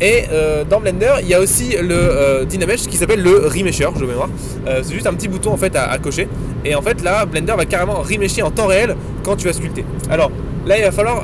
Et 0.00 0.24
euh, 0.32 0.64
dans 0.64 0.80
Blender, 0.80 1.14
il 1.22 1.28
y 1.28 1.34
a 1.34 1.40
aussi 1.40 1.76
le 1.80 1.94
euh, 1.94 2.44
Dynamesh 2.44 2.82
qui 2.82 2.96
s'appelle 2.96 3.22
le 3.22 3.46
Remesher, 3.46 3.88
je 3.98 4.04
mémoire. 4.04 4.28
Euh, 4.66 4.80
c'est 4.82 4.94
juste 4.94 5.06
un 5.06 5.14
petit 5.14 5.28
bouton 5.28 5.52
en 5.52 5.56
fait 5.56 5.74
à, 5.76 5.96
cocher. 5.98 6.28
Et 6.64 6.74
en 6.74 6.82
fait 6.82 7.02
là, 7.02 7.26
Blender 7.26 7.54
va 7.56 7.64
carrément 7.64 8.02
remesher 8.02 8.42
en 8.42 8.50
temps 8.50 8.66
réel 8.66 8.96
quand 9.22 9.36
tu 9.36 9.46
vas 9.46 9.52
sculpter. 9.52 9.84
Alors 10.10 10.30
là, 10.66 10.78
il 10.78 10.84
va 10.84 10.92
falloir 10.92 11.22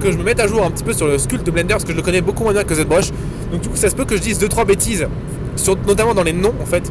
que 0.00 0.10
je 0.10 0.16
me 0.16 0.22
mette 0.22 0.40
à 0.40 0.46
jour 0.46 0.64
un 0.64 0.70
petit 0.70 0.84
peu 0.84 0.92
sur 0.92 1.06
le 1.06 1.18
sculpt 1.18 1.44
de 1.44 1.50
Blender 1.50 1.74
parce 1.74 1.84
que 1.84 1.92
je 1.92 1.96
le 1.96 2.02
connais 2.02 2.20
beaucoup 2.20 2.44
moins 2.44 2.52
bien 2.52 2.64
que 2.64 2.74
ZBrush. 2.74 3.10
Donc 3.52 3.60
du 3.60 3.68
coup, 3.68 3.76
ça 3.76 3.90
se 3.90 3.96
peut 3.96 4.04
que 4.04 4.16
je 4.16 4.22
dise 4.22 4.40
2-3 4.40 4.66
bêtises, 4.66 5.06
notamment 5.86 6.14
dans 6.14 6.22
les 6.22 6.32
noms 6.32 6.54
en 6.60 6.66
fait 6.66 6.90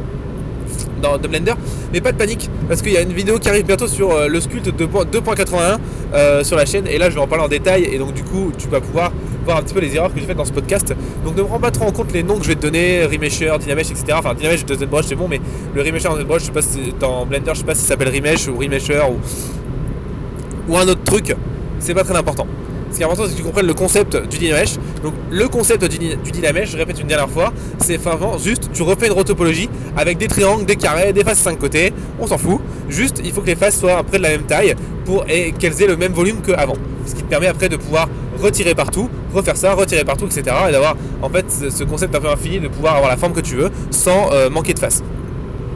dans, 1.00 1.18
de 1.18 1.26
Blender. 1.26 1.54
Mais 1.92 2.00
pas 2.00 2.12
de 2.12 2.16
panique, 2.16 2.48
parce 2.68 2.82
qu'il 2.82 2.92
y 2.92 2.96
a 2.96 3.02
une 3.02 3.12
vidéo 3.12 3.38
qui 3.38 3.48
arrive 3.48 3.64
bientôt 3.64 3.88
sur 3.88 4.12
euh, 4.12 4.28
le 4.28 4.40
sculpt 4.40 4.68
2.81 4.68 5.78
euh, 6.14 6.44
sur 6.44 6.56
la 6.56 6.66
chaîne. 6.66 6.86
Et 6.86 6.98
là, 6.98 7.10
je 7.10 7.14
vais 7.14 7.20
en 7.20 7.26
parler 7.26 7.44
en 7.44 7.48
détail. 7.48 7.84
Et 7.84 7.98
donc, 7.98 8.12
du 8.12 8.22
coup, 8.22 8.52
tu 8.56 8.68
vas 8.68 8.80
pouvoir 8.80 9.12
un 9.58 9.62
petit 9.62 9.74
peu 9.74 9.80
les 9.80 9.94
erreurs 9.94 10.12
que 10.12 10.20
j'ai 10.20 10.26
faites 10.26 10.36
dans 10.36 10.44
ce 10.44 10.52
podcast. 10.52 10.94
Donc, 11.24 11.36
ne 11.36 11.42
me 11.42 11.48
rends 11.48 11.60
pas 11.60 11.70
trop 11.70 11.86
en 11.86 11.92
compte 11.92 12.12
les 12.12 12.22
noms 12.22 12.36
que 12.36 12.44
je 12.44 12.48
vais 12.48 12.54
te 12.54 12.62
donner 12.62 13.04
Remesher, 13.04 13.52
Dynamesh, 13.58 13.90
etc. 13.90 14.04
Enfin, 14.14 14.34
Dynamesh 14.34 14.64
de 14.64 14.74
ZBrush, 14.74 15.06
c'est 15.06 15.14
bon, 15.14 15.28
mais 15.28 15.40
le 15.74 15.82
Remesher 15.82 16.08
dans 16.08 16.16
ZBrush, 16.16 16.40
je 16.40 16.46
sais 16.46 16.52
pas 16.52 16.62
si 16.62 16.94
dans 16.98 17.26
Blender, 17.26 17.52
je 17.54 17.60
sais 17.60 17.64
pas 17.64 17.74
si 17.74 17.82
ça 17.82 17.88
s'appelle 17.88 18.14
Remesh 18.14 18.48
ou 18.48 18.56
Remesher 18.56 19.02
ou, 19.10 20.72
ou 20.72 20.76
un 20.76 20.88
autre 20.88 21.04
truc. 21.04 21.34
C'est 21.78 21.94
pas 21.94 22.04
très 22.04 22.16
important. 22.16 22.46
Ce 22.90 22.96
qui 22.96 23.02
est 23.02 23.04
important, 23.04 23.24
c'est 23.26 23.32
que 23.32 23.36
tu 23.36 23.44
comprennes 23.44 23.66
le 23.66 23.74
concept 23.74 24.16
du 24.28 24.38
Dynamesh. 24.38 24.74
Donc, 25.02 25.14
le 25.30 25.48
concept 25.48 25.84
du, 25.84 25.98
Dynamesh, 25.98 26.72
je 26.72 26.76
répète 26.76 27.00
une 27.00 27.06
dernière 27.06 27.30
fois, 27.30 27.52
c'est 27.78 27.96
vraiment 27.96 28.36
juste, 28.36 28.70
tu 28.72 28.82
refais 28.82 29.06
une 29.06 29.12
rotopologie 29.12 29.70
avec 29.96 30.18
des 30.18 30.26
triangles, 30.26 30.66
des 30.66 30.76
carrés, 30.76 31.12
des 31.12 31.22
faces 31.22 31.38
5 31.38 31.58
côtés. 31.58 31.92
On 32.18 32.26
s'en 32.26 32.38
fout. 32.38 32.60
Juste, 32.88 33.20
il 33.24 33.32
faut 33.32 33.42
que 33.42 33.46
les 33.46 33.54
faces 33.54 33.78
soient 33.78 33.98
après 33.98 34.18
de 34.18 34.24
la 34.24 34.30
même 34.30 34.42
taille 34.42 34.74
pour, 35.04 35.24
et 35.28 35.52
qu'elles 35.52 35.80
aient 35.82 35.86
le 35.86 35.96
même 35.96 36.12
volume 36.12 36.38
qu'avant. 36.44 36.76
Ce 37.06 37.14
qui 37.14 37.22
te 37.22 37.28
permet 37.28 37.46
après 37.46 37.68
de 37.68 37.76
pouvoir 37.76 38.08
retirer 38.40 38.74
partout, 38.74 39.08
refaire 39.32 39.56
ça, 39.56 39.74
retirer 39.74 40.04
partout, 40.04 40.26
etc. 40.26 40.42
Et 40.68 40.72
d'avoir 40.72 40.96
en 41.22 41.28
fait 41.28 41.46
ce 41.50 41.84
concept 41.84 42.14
un 42.14 42.20
peu 42.20 42.28
infini 42.28 42.60
de 42.60 42.68
pouvoir 42.68 42.96
avoir 42.96 43.10
la 43.10 43.16
forme 43.16 43.32
que 43.32 43.40
tu 43.40 43.56
veux 43.56 43.70
sans 43.90 44.32
euh, 44.32 44.50
manquer 44.50 44.74
de 44.74 44.78
face. 44.78 45.02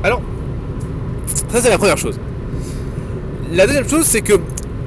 Alors, 0.02 0.20
ça 1.52 1.60
c'est 1.60 1.70
la 1.70 1.78
première 1.78 1.98
chose. 1.98 2.18
La 3.52 3.66
deuxième 3.66 3.88
chose, 3.88 4.04
c'est 4.04 4.22
que 4.22 4.34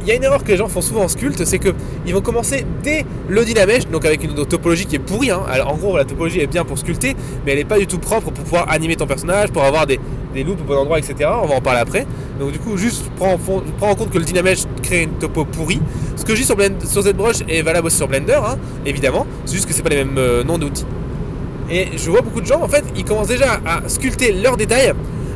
il 0.08 0.12
y 0.12 0.14
a 0.14 0.16
une 0.16 0.24
erreur 0.24 0.42
que 0.42 0.48
les 0.48 0.56
gens 0.56 0.70
font 0.70 0.80
souvent 0.80 1.04
en 1.04 1.08
sculpte, 1.10 1.44
c'est 1.44 1.60
qu'ils 1.60 2.14
vont 2.14 2.22
commencer 2.22 2.66
dès 2.82 3.06
le 3.28 3.44
dynamesh, 3.44 3.88
donc 3.88 4.06
avec 4.06 4.24
une 4.24 4.34
topologie 4.46 4.86
qui 4.86 4.96
est 4.96 5.00
pourrie. 5.00 5.32
Hein. 5.32 5.42
Alors, 5.52 5.74
en 5.74 5.76
gros, 5.76 5.98
la 5.98 6.06
topologie 6.06 6.40
est 6.40 6.48
bien 6.48 6.64
pour 6.64 6.78
sculpter, 6.78 7.14
mais 7.46 7.52
elle 7.52 7.58
n'est 7.58 7.66
pas 7.66 7.78
du 7.78 7.88
tout 7.88 7.98
propre 7.98 8.32
pour 8.32 8.46
pouvoir 8.46 8.72
animer 8.72 8.96
ton 8.96 9.06
personnage, 9.06 9.52
pour 9.52 9.66
avoir 9.66 9.86
des, 9.86 10.00
loops 10.34 10.62
au 10.62 10.64
bon 10.64 10.78
endroit, 10.78 10.98
etc. 10.98 11.30
On 11.44 11.48
va 11.48 11.56
en 11.56 11.62
parler 11.62 11.82
après. 11.82 12.08
Donc, 12.40 12.54
du 12.54 12.60
coup, 12.60 12.78
juste 12.78 13.04
prends, 13.18 13.34
en 13.34 13.96
compte 13.96 14.10
que 14.10 14.18
le 14.18 14.24
dynamesh 14.24 14.60
crée 14.82 15.04
une 15.04 15.12
topo 15.12 15.44
pourrie. 15.44 15.82
Ce 16.16 16.24
que 16.24 16.36
je 16.36 16.42
dis 16.42 16.48
sur, 16.48 17.02
ZBrush 17.02 17.44
est 17.50 17.62
valable 17.62 17.88
aussi 17.88 17.98
sur 17.98 18.08
Blender, 18.08 18.40
hein, 18.46 18.56
évidemment. 18.86 19.28
C'est 19.44 19.56
juste 19.56 19.68
que 19.68 19.74
c'est 19.74 19.84
pas 19.84 19.90
les 19.90 20.06
mêmes 20.06 20.18
euh, 20.18 20.42
noms 20.46 20.58
d'outils. 20.58 20.86
Et 21.70 21.88
je 21.98 22.10
vois 22.10 22.22
beaucoup 22.22 22.40
de 22.40 22.46
gens, 22.46 22.62
en 22.62 22.70
fait, 22.70 22.86
ils 22.96 23.04
commencent 23.04 23.28
déjà 23.28 23.60
à 23.66 23.90
sculpter 23.90 24.32
leurs 24.32 24.56
détails 24.56 24.94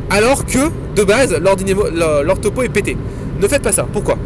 alors 0.10 0.46
que 0.46 0.72
de 0.96 1.04
base 1.04 1.38
leur, 1.42 1.58
leur, 1.94 2.24
leur 2.24 2.40
topo 2.40 2.64
est 2.64 2.70
pété. 2.70 2.96
Ne 3.42 3.48
faites 3.50 3.64
pas 3.64 3.74
ça. 3.74 3.86
Pourquoi? 3.92 4.18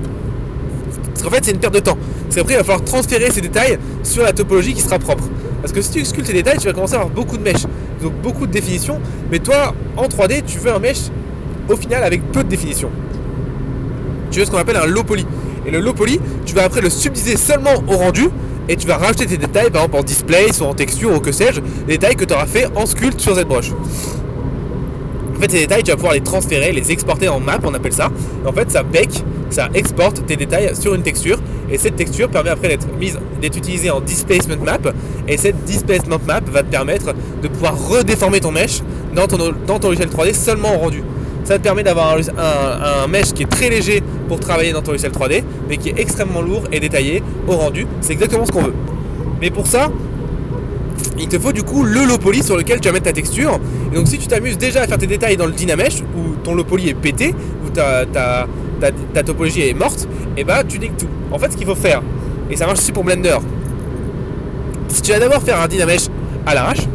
En 1.25 1.29
fait, 1.29 1.43
c'est 1.43 1.51
une 1.51 1.59
perte 1.59 1.73
de 1.73 1.79
temps. 1.79 1.97
C'est 2.29 2.39
après, 2.39 2.53
il 2.53 2.57
va 2.57 2.63
falloir 2.63 2.83
transférer 2.83 3.31
ces 3.31 3.41
détails 3.41 3.77
sur 4.03 4.23
la 4.23 4.33
topologie 4.33 4.73
qui 4.73 4.81
sera 4.81 4.99
propre. 4.99 5.23
Parce 5.61 5.73
que 5.73 5.81
si 5.81 5.91
tu 5.91 6.05
sculptes 6.05 6.27
tes 6.27 6.33
détails, 6.33 6.57
tu 6.57 6.67
vas 6.67 6.73
commencer 6.73 6.93
à 6.93 6.97
avoir 6.97 7.13
beaucoup 7.13 7.37
de 7.37 7.43
mèches, 7.43 7.63
donc 8.01 8.13
beaucoup 8.21 8.45
de 8.45 8.51
définitions. 8.51 8.99
Mais 9.31 9.39
toi, 9.39 9.73
en 9.97 10.05
3D, 10.05 10.43
tu 10.45 10.59
veux 10.59 10.73
un 10.73 10.79
mesh 10.79 11.09
au 11.69 11.75
final 11.75 12.03
avec 12.03 12.23
peu 12.31 12.43
de 12.43 12.49
définition. 12.49 12.89
Tu 14.31 14.39
veux 14.39 14.45
ce 14.45 14.51
qu'on 14.51 14.57
appelle 14.57 14.77
un 14.77 14.85
low 14.85 15.03
poly. 15.03 15.25
Et 15.65 15.71
le 15.71 15.79
low 15.79 15.93
poly, 15.93 16.19
tu 16.45 16.53
vas 16.53 16.65
après 16.65 16.81
le 16.81 16.89
subdiviser 16.89 17.37
seulement 17.37 17.73
au 17.87 17.97
rendu 17.97 18.29
et 18.67 18.75
tu 18.75 18.87
vas 18.87 18.97
rajouter 18.97 19.25
tes 19.25 19.37
détails, 19.37 19.69
par 19.69 19.83
exemple 19.83 20.01
en 20.01 20.03
display, 20.03 20.51
soit 20.51 20.67
en 20.67 20.73
texture 20.73 21.13
ou 21.15 21.19
que 21.19 21.31
sais-je, 21.31 21.61
les 21.87 21.97
détails 21.97 22.15
que 22.15 22.25
tu 22.25 22.33
auras 22.33 22.45
fait 22.45 22.67
en 22.75 22.85
sculpt 22.85 23.19
sur 23.19 23.35
ZBrush. 23.35 23.71
En 25.35 25.39
fait, 25.39 25.51
ces 25.51 25.59
détails, 25.59 25.83
tu 25.83 25.91
vas 25.91 25.97
pouvoir 25.97 26.13
les 26.13 26.21
transférer, 26.21 26.71
les 26.71 26.91
exporter 26.91 27.27
en 27.27 27.39
map, 27.39 27.59
on 27.63 27.73
appelle 27.73 27.93
ça. 27.93 28.09
en 28.45 28.53
fait, 28.53 28.71
ça 28.71 28.83
bec, 28.83 29.23
ça 29.49 29.69
exporte 29.73 30.25
tes 30.25 30.35
détails 30.35 30.75
sur 30.75 30.95
une 30.95 31.03
texture. 31.03 31.39
Et 31.69 31.77
cette 31.77 31.95
texture 31.95 32.29
permet 32.29 32.51
après 32.51 32.67
d'être 32.67 32.87
mise, 32.99 33.17
d'être 33.41 33.57
utilisée 33.57 33.89
en 33.89 34.01
displacement 34.01 34.55
map. 34.63 34.77
Et 35.27 35.37
cette 35.37 35.63
displacement 35.65 36.19
map 36.25 36.41
va 36.51 36.63
te 36.63 36.69
permettre 36.69 37.13
de 37.41 37.47
pouvoir 37.47 37.75
redéformer 37.89 38.39
ton 38.39 38.51
mesh 38.51 38.81
dans 39.15 39.27
ton, 39.27 39.37
dans 39.65 39.79
ton 39.79 39.89
logiciel 39.89 40.09
3D 40.09 40.33
seulement 40.33 40.69
en 40.75 40.79
rendu. 40.79 41.03
Ça 41.43 41.57
te 41.57 41.63
permet 41.63 41.83
d'avoir 41.83 42.15
un, 42.15 43.03
un, 43.03 43.07
mesh 43.07 43.33
qui 43.33 43.43
est 43.43 43.49
très 43.49 43.69
léger 43.69 44.01
pour 44.27 44.39
travailler 44.39 44.73
dans 44.73 44.81
ton 44.81 44.91
logiciel 44.91 45.11
3D, 45.11 45.43
mais 45.69 45.77
qui 45.77 45.89
est 45.89 45.99
extrêmement 45.99 46.41
lourd 46.41 46.63
et 46.71 46.79
détaillé 46.79 47.21
au 47.47 47.53
rendu. 47.53 47.85
C'est 48.01 48.13
exactement 48.13 48.45
ce 48.45 48.51
qu'on 48.51 48.63
veut. 48.63 48.73
Mais 49.41 49.51
pour 49.51 49.67
ça, 49.67 49.91
il 51.19 51.27
te 51.27 51.39
faut 51.39 51.51
du 51.51 51.63
coup 51.63 51.83
le 51.83 52.05
low 52.05 52.17
poly 52.17 52.43
sur 52.43 52.57
lequel 52.57 52.79
tu 52.79 52.87
vas 52.87 52.93
mettre 52.93 53.05
ta 53.05 53.13
texture. 53.13 53.59
Et 53.91 53.95
donc 53.95 54.07
si 54.07 54.17
tu 54.17 54.27
t'amuses 54.27 54.57
déjà 54.57 54.81
à 54.81 54.87
faire 54.87 54.97
tes 54.97 55.07
détails 55.07 55.37
dans 55.37 55.45
le 55.45 55.51
Dynamesh, 55.51 56.01
où 56.01 56.35
ton 56.43 56.55
low 56.55 56.63
poly 56.63 56.89
est 56.89 56.93
pété, 56.93 57.33
où 57.65 57.69
ta, 57.69 58.05
ta, 58.05 58.47
ta, 59.13 59.23
topologie 59.23 59.69
est 59.69 59.73
morte, 59.73 60.07
et 60.37 60.41
eh 60.41 60.43
bah 60.43 60.63
tu 60.67 60.79
que 60.79 60.85
tout. 60.85 61.07
En 61.31 61.39
fait 61.39 61.51
ce 61.51 61.57
qu'il 61.57 61.65
faut 61.65 61.75
faire, 61.75 62.01
et 62.49 62.55
ça 62.55 62.65
marche 62.65 62.79
aussi 62.79 62.91
pour 62.91 63.03
Blender, 63.03 63.37
si 64.87 65.01
tu 65.01 65.11
vas 65.11 65.19
d'abord 65.19 65.41
faire 65.41 65.59
un 65.59 65.67
Dynamesh 65.67 66.07
à 66.45 66.55
l'arrache, 66.55 66.87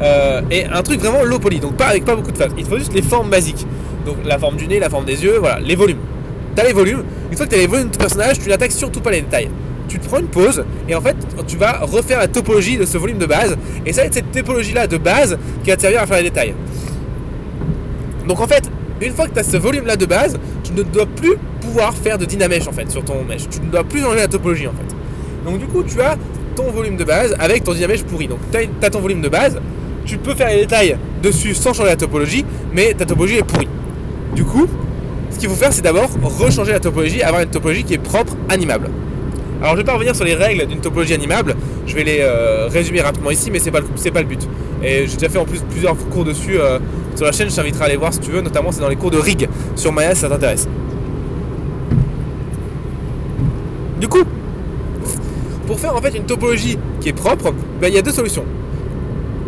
euh, 0.00 0.40
et 0.50 0.64
un 0.64 0.82
truc 0.82 1.00
vraiment 1.00 1.22
low 1.22 1.38
poly, 1.38 1.60
donc 1.60 1.76
pas 1.76 1.86
avec 1.86 2.04
pas 2.04 2.16
beaucoup 2.16 2.32
de 2.32 2.38
faces, 2.38 2.52
il 2.56 2.64
te 2.64 2.68
faut 2.68 2.78
juste 2.78 2.94
les 2.94 3.02
formes 3.02 3.30
basiques. 3.30 3.66
Donc 4.04 4.16
la 4.24 4.38
forme 4.38 4.56
du 4.56 4.66
nez, 4.66 4.80
la 4.80 4.90
forme 4.90 5.04
des 5.04 5.22
yeux, 5.22 5.38
voilà, 5.38 5.60
les 5.60 5.76
volumes. 5.76 6.00
T'as 6.56 6.64
les 6.64 6.72
volumes, 6.72 7.04
une 7.30 7.36
fois 7.36 7.46
que 7.46 7.50
tu 7.50 7.56
as 7.56 7.60
les 7.60 7.66
volumes 7.66 7.86
de 7.88 7.92
ton 7.92 8.00
personnage, 8.00 8.38
tu 8.40 8.48
n'attaques 8.48 8.72
surtout 8.72 9.00
pas 9.00 9.10
les 9.10 9.22
détails 9.22 9.48
tu 9.92 9.98
te 9.98 10.06
prends 10.06 10.20
une 10.20 10.28
pause 10.28 10.64
et 10.88 10.94
en 10.94 11.02
fait 11.02 11.16
tu 11.46 11.56
vas 11.58 11.80
refaire 11.80 12.18
la 12.18 12.28
topologie 12.28 12.78
de 12.78 12.86
ce 12.86 12.96
volume 12.96 13.18
de 13.18 13.26
base 13.26 13.56
et 13.84 13.92
ça 13.92 14.00
va 14.00 14.06
être 14.06 14.14
cette 14.14 14.32
topologie 14.32 14.72
là 14.72 14.86
de 14.86 14.96
base 14.96 15.38
qui 15.62 15.70
va 15.70 15.76
te 15.76 15.82
servir 15.82 16.00
à 16.00 16.06
faire 16.06 16.16
les 16.16 16.24
détails. 16.24 16.54
Donc 18.26 18.40
en 18.40 18.46
fait, 18.46 18.70
une 19.06 19.14
fois 19.14 19.26
que 19.26 19.34
tu 19.34 19.40
as 19.40 19.44
ce 19.44 19.56
volume 19.56 19.86
là 19.86 19.96
de 19.96 20.06
base, 20.06 20.38
tu 20.62 20.72
ne 20.72 20.82
dois 20.82 21.06
plus 21.06 21.36
pouvoir 21.60 21.94
faire 21.94 22.18
de 22.18 22.24
dynamesh 22.24 22.66
en 22.68 22.72
fait 22.72 22.90
sur 22.90 23.04
ton 23.04 23.24
mesh. 23.24 23.48
Tu 23.48 23.60
ne 23.60 23.70
dois 23.70 23.84
plus 23.84 24.04
enlever 24.04 24.20
la 24.20 24.28
topologie 24.28 24.66
en 24.66 24.72
fait. 24.72 24.94
Donc 25.44 25.58
du 25.58 25.66
coup, 25.66 25.82
tu 25.82 26.00
as 26.00 26.16
ton 26.54 26.70
volume 26.70 26.96
de 26.96 27.04
base 27.04 27.34
avec 27.38 27.64
ton 27.64 27.72
Dynamesh 27.72 28.02
pourri. 28.04 28.28
Donc 28.28 28.38
tu 28.50 28.58
as, 28.58 28.90
ton 28.90 29.00
volume 29.00 29.20
de 29.20 29.28
base, 29.28 29.60
tu 30.04 30.18
peux 30.18 30.34
faire 30.34 30.48
les 30.48 30.60
détails 30.60 30.96
dessus 31.22 31.54
sans 31.54 31.72
changer 31.72 31.90
la 31.90 31.96
topologie, 31.96 32.44
mais 32.72 32.94
ta 32.94 33.04
topologie 33.04 33.38
est 33.38 33.44
pourrie. 33.44 33.68
Du 34.34 34.44
coup, 34.44 34.66
ce 35.30 35.38
qu'il 35.38 35.48
faut 35.48 35.54
faire, 35.54 35.72
c'est 35.72 35.82
d'abord 35.82 36.10
rechanger 36.22 36.72
la 36.72 36.80
topologie, 36.80 37.22
avoir 37.22 37.42
une 37.42 37.50
topologie 37.50 37.84
qui 37.84 37.94
est 37.94 37.98
propre, 37.98 38.36
animable. 38.48 38.90
Alors 39.62 39.74
je 39.74 39.76
vais 39.76 39.84
pas 39.84 39.94
revenir 39.94 40.16
sur 40.16 40.24
les 40.24 40.34
règles 40.34 40.66
d'une 40.66 40.80
topologie 40.80 41.14
animable, 41.14 41.54
je 41.86 41.94
vais 41.94 42.02
les 42.02 42.18
euh, 42.20 42.66
résumer 42.66 43.00
rapidement 43.00 43.30
ici, 43.30 43.48
mais 43.48 43.60
c'est 43.60 43.70
pas, 43.70 43.80
pas 43.80 44.20
le 44.20 44.26
but. 44.26 44.48
Et 44.82 45.06
j'ai 45.06 45.14
déjà 45.14 45.28
fait 45.28 45.38
en 45.38 45.44
plus 45.44 45.60
plusieurs 45.70 45.96
cours 46.08 46.24
dessus 46.24 46.58
euh, 46.58 46.80
sur 47.14 47.26
la 47.26 47.30
chaîne, 47.30 47.48
je 47.48 47.54
t'inviterai 47.54 47.84
à 47.84 47.86
aller 47.86 47.96
voir 47.96 48.12
si 48.12 48.18
tu 48.18 48.32
veux, 48.32 48.40
notamment 48.40 48.72
c'est 48.72 48.80
dans 48.80 48.88
les 48.88 48.96
cours 48.96 49.12
de 49.12 49.18
rig 49.18 49.48
sur 49.76 49.92
Maya 49.92 50.16
si 50.16 50.22
ça 50.22 50.28
t'intéresse. 50.28 50.68
Du 54.00 54.08
coup, 54.08 54.24
pour 55.68 55.78
faire 55.78 55.94
en 55.94 56.00
fait 56.02 56.16
une 56.16 56.24
topologie 56.24 56.76
qui 57.00 57.10
est 57.10 57.12
propre, 57.12 57.54
ben, 57.80 57.86
il 57.86 57.94
y 57.94 57.98
a 57.98 58.02
deux 58.02 58.10
solutions. 58.10 58.44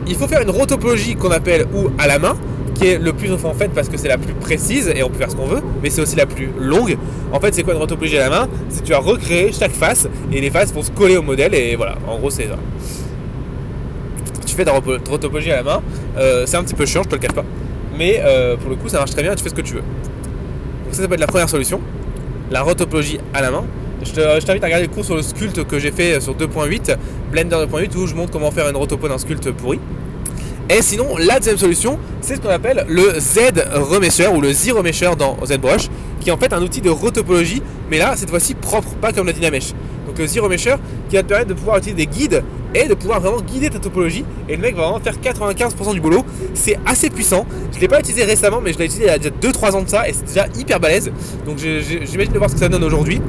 Il 0.06 0.14
faut 0.14 0.28
faire 0.28 0.42
une 0.42 0.50
rotopologie 0.50 1.16
qu'on 1.16 1.32
appelle 1.32 1.66
ou 1.74 1.88
à 1.98 2.06
la 2.06 2.20
main, 2.20 2.36
qui 2.74 2.86
est 2.88 2.98
le 2.98 3.12
plus 3.12 3.32
en 3.32 3.54
fait 3.54 3.68
parce 3.68 3.88
que 3.88 3.96
c'est 3.96 4.08
la 4.08 4.18
plus 4.18 4.34
précise 4.34 4.92
et 4.94 5.02
on 5.02 5.08
peut 5.08 5.18
faire 5.18 5.30
ce 5.30 5.36
qu'on 5.36 5.46
veut, 5.46 5.62
mais 5.82 5.90
c'est 5.90 6.00
aussi 6.00 6.16
la 6.16 6.26
plus 6.26 6.50
longue. 6.58 6.96
En 7.32 7.40
fait, 7.40 7.54
c'est 7.54 7.62
quoi 7.62 7.74
une 7.74 7.80
rotopologie 7.80 8.18
à 8.18 8.28
la 8.28 8.30
main? 8.30 8.48
C'est 8.68 8.82
tu 8.82 8.92
vas 8.92 8.98
recréer 8.98 9.52
chaque 9.52 9.72
face 9.72 10.08
et 10.32 10.40
les 10.40 10.50
faces 10.50 10.72
vont 10.72 10.82
se 10.82 10.90
coller 10.90 11.16
au 11.16 11.22
modèle 11.22 11.54
et 11.54 11.76
voilà, 11.76 11.96
en 12.06 12.18
gros 12.18 12.30
c'est 12.30 12.48
ça. 12.48 12.58
Tu 14.46 14.54
fais 14.54 14.64
ta 14.64 14.72
rotopologie 14.72 15.50
à 15.50 15.56
la 15.56 15.62
main, 15.62 15.82
euh, 16.18 16.44
c'est 16.46 16.56
un 16.56 16.64
petit 16.64 16.74
peu 16.74 16.86
chiant, 16.86 17.02
je 17.02 17.08
te 17.08 17.14
le 17.14 17.20
cache 17.20 17.34
pas, 17.34 17.44
mais 17.96 18.20
euh, 18.22 18.56
pour 18.56 18.70
le 18.70 18.76
coup 18.76 18.88
ça 18.88 18.98
marche 18.98 19.10
très 19.10 19.22
bien 19.22 19.34
tu 19.34 19.42
fais 19.42 19.50
ce 19.50 19.54
que 19.54 19.62
tu 19.62 19.74
veux. 19.74 19.80
Donc 19.80 20.92
ça, 20.92 21.02
ça 21.02 21.08
peut 21.08 21.14
être 21.14 21.20
la 21.20 21.26
première 21.26 21.48
solution, 21.48 21.80
la 22.50 22.62
rotopologie 22.62 23.18
à 23.32 23.40
la 23.40 23.50
main. 23.50 23.64
Je 24.02 24.12
t'invite 24.12 24.62
à 24.62 24.66
regarder 24.66 24.86
le 24.86 24.92
cours 24.92 25.04
sur 25.04 25.16
le 25.16 25.22
sculpte 25.22 25.64
que 25.64 25.78
j'ai 25.78 25.90
fait 25.90 26.20
sur 26.20 26.34
2.8, 26.34 26.96
Blender 27.30 27.56
2.8, 27.56 27.96
où 27.96 28.06
je 28.06 28.14
montre 28.14 28.32
comment 28.32 28.50
faire 28.50 28.68
une 28.68 28.76
rotopo 28.76 29.08
d'un 29.08 29.16
sculpte 29.16 29.50
pourri. 29.52 29.80
Et 30.70 30.80
sinon, 30.80 31.16
la 31.18 31.38
deuxième 31.38 31.58
solution, 31.58 31.98
c'est 32.22 32.36
ce 32.36 32.40
qu'on 32.40 32.48
appelle 32.48 32.86
le 32.88 33.18
Z 33.18 33.64
Remesher 33.74 34.28
ou 34.28 34.40
le 34.40 34.52
Z 34.52 34.72
Remesher 34.72 35.10
dans 35.18 35.36
ZBrush, 35.44 35.90
qui 36.20 36.30
est 36.30 36.32
en 36.32 36.38
fait 36.38 36.52
un 36.54 36.62
outil 36.62 36.80
de 36.80 36.88
rotopologie, 36.88 37.62
mais 37.90 37.98
là, 37.98 38.14
cette 38.16 38.30
fois-ci 38.30 38.54
propre, 38.54 38.88
pas 38.94 39.12
comme 39.12 39.26
le 39.26 39.34
Dynamesh. 39.34 39.72
Donc 40.06 40.18
le 40.18 40.26
Z 40.26 40.38
Remesher 40.38 40.76
qui 41.10 41.16
va 41.16 41.22
te 41.22 41.28
permettre 41.28 41.50
de 41.50 41.54
pouvoir 41.54 41.78
utiliser 41.78 42.06
des 42.06 42.06
guides 42.06 42.42
et 42.74 42.88
de 42.88 42.94
pouvoir 42.94 43.20
vraiment 43.20 43.40
guider 43.40 43.68
ta 43.68 43.78
topologie. 43.78 44.24
Et 44.48 44.56
le 44.56 44.62
mec 44.62 44.74
va 44.74 44.82
vraiment 44.88 45.00
faire 45.00 45.16
95% 45.16 45.92
du 45.92 46.00
boulot. 46.00 46.24
C'est 46.54 46.78
assez 46.86 47.10
puissant. 47.10 47.46
Je 47.72 47.76
ne 47.76 47.80
l'ai 47.82 47.88
pas 47.88 48.00
utilisé 48.00 48.24
récemment, 48.24 48.60
mais 48.62 48.72
je 48.72 48.78
l'ai 48.78 48.86
utilisé 48.86 49.04
il 49.04 49.10
y 49.10 49.10
a 49.10 49.18
déjà 49.18 49.30
2-3 49.30 49.76
ans 49.76 49.82
de 49.82 49.88
ça 49.88 50.08
et 50.08 50.12
c'est 50.12 50.26
déjà 50.26 50.46
hyper 50.58 50.80
balèze. 50.80 51.12
Donc 51.46 51.58
j'imagine 51.58 52.32
de 52.32 52.38
voir 52.38 52.48
ce 52.48 52.54
que 52.54 52.60
ça 52.60 52.68
donne 52.68 52.84
aujourd'hui. 52.84 53.20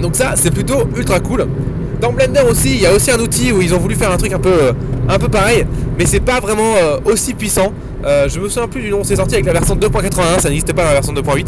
Donc 0.00 0.16
ça, 0.16 0.32
c'est 0.36 0.50
plutôt 0.50 0.84
ultra 0.96 1.20
cool. 1.20 1.46
Dans 2.02 2.12
Blender 2.12 2.40
aussi, 2.50 2.70
il 2.70 2.80
y 2.80 2.86
a 2.86 2.92
aussi 2.92 3.12
un 3.12 3.20
outil 3.20 3.52
où 3.52 3.62
ils 3.62 3.72
ont 3.72 3.78
voulu 3.78 3.94
faire 3.94 4.10
un 4.10 4.16
truc 4.16 4.32
un 4.32 4.40
peu 4.40 4.74
peu 5.20 5.28
pareil, 5.28 5.64
mais 5.96 6.04
c'est 6.04 6.18
pas 6.18 6.40
vraiment 6.40 6.74
euh, 6.74 6.98
aussi 7.04 7.32
puissant. 7.32 7.72
Euh, 8.04 8.28
je 8.28 8.40
me 8.40 8.48
souviens 8.48 8.66
plus 8.66 8.82
du 8.82 8.90
nom, 8.90 9.04
c'est 9.04 9.14
sorti 9.14 9.34
avec 9.34 9.46
la 9.46 9.52
version 9.52 9.76
2.81, 9.76 10.40
ça 10.40 10.48
n'existait 10.48 10.72
pas 10.72 10.82
dans 10.82 10.88
la 10.88 10.94
version 10.94 11.12
2.8. 11.12 11.46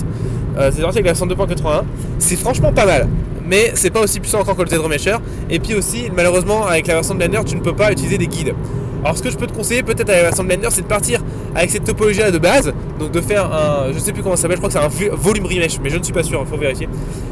Euh, 0.57 0.71
c'est 0.73 0.83
sorti 0.83 0.99
avec 0.99 1.07
la 1.07 1.13
version 1.13 1.27
2.81. 1.27 1.83
C'est 2.21 2.37
franchement 2.37 2.73
pas 2.73 2.87
mal, 2.87 3.09
mais 3.45 3.73
c'est 3.75 3.91
pas 3.91 3.99
aussi 3.99 4.21
puissant 4.21 4.43
encore 4.43 4.55
que 4.55 4.63
le 4.63 4.69
Z-Remesher. 4.69 5.17
Et 5.51 5.59
puis 5.59 5.75
aussi, 5.75 6.09
malheureusement, 6.15 6.69
avec 6.69 6.87
la 6.87 6.95
version 6.95 7.15
de 7.15 7.19
Blender, 7.19 7.41
tu 7.45 7.57
ne 7.57 7.61
peux 7.61 7.75
pas 7.75 7.91
utiliser 7.91 8.17
des 8.17 8.29
guides. 8.29 8.55
Alors 9.03 9.19
ce 9.19 9.25
que 9.25 9.31
je 9.31 9.37
peux 9.37 9.49
te 9.49 9.53
conseiller 9.53 9.83
peut-être 9.83 10.09
avec 10.09 10.23
la 10.23 10.29
version 10.29 10.45
de 10.45 10.49
Blender, 10.49 10.69
c'est 10.71 10.83
de 10.83 10.87
partir 10.87 11.21
avec 11.57 11.69
cette 11.71 11.83
topologie 11.83 12.21
là 12.21 12.31
de 12.31 12.39
base, 12.39 12.73
donc 13.01 13.11
de 13.11 13.21
faire 13.21 13.53
un, 13.53 13.93
je 13.93 13.99
sais 13.99 14.13
plus 14.13 14.23
comment 14.23 14.37
ça 14.37 14.43
s'appelle, 14.43 14.59
je 14.59 14.63
crois 14.63 14.71
que 14.89 14.97
c'est 14.97 15.11
un 15.11 15.17
volume 15.17 15.47
remesh, 15.47 15.81
mais 15.83 15.91
je 15.91 15.99
ne 15.99 16.05
suis 16.05 16.13
pas 16.13 16.23
sûr, 16.23 16.41
il 16.41 16.49
faut 16.49 16.57
vérifier. 16.57 16.89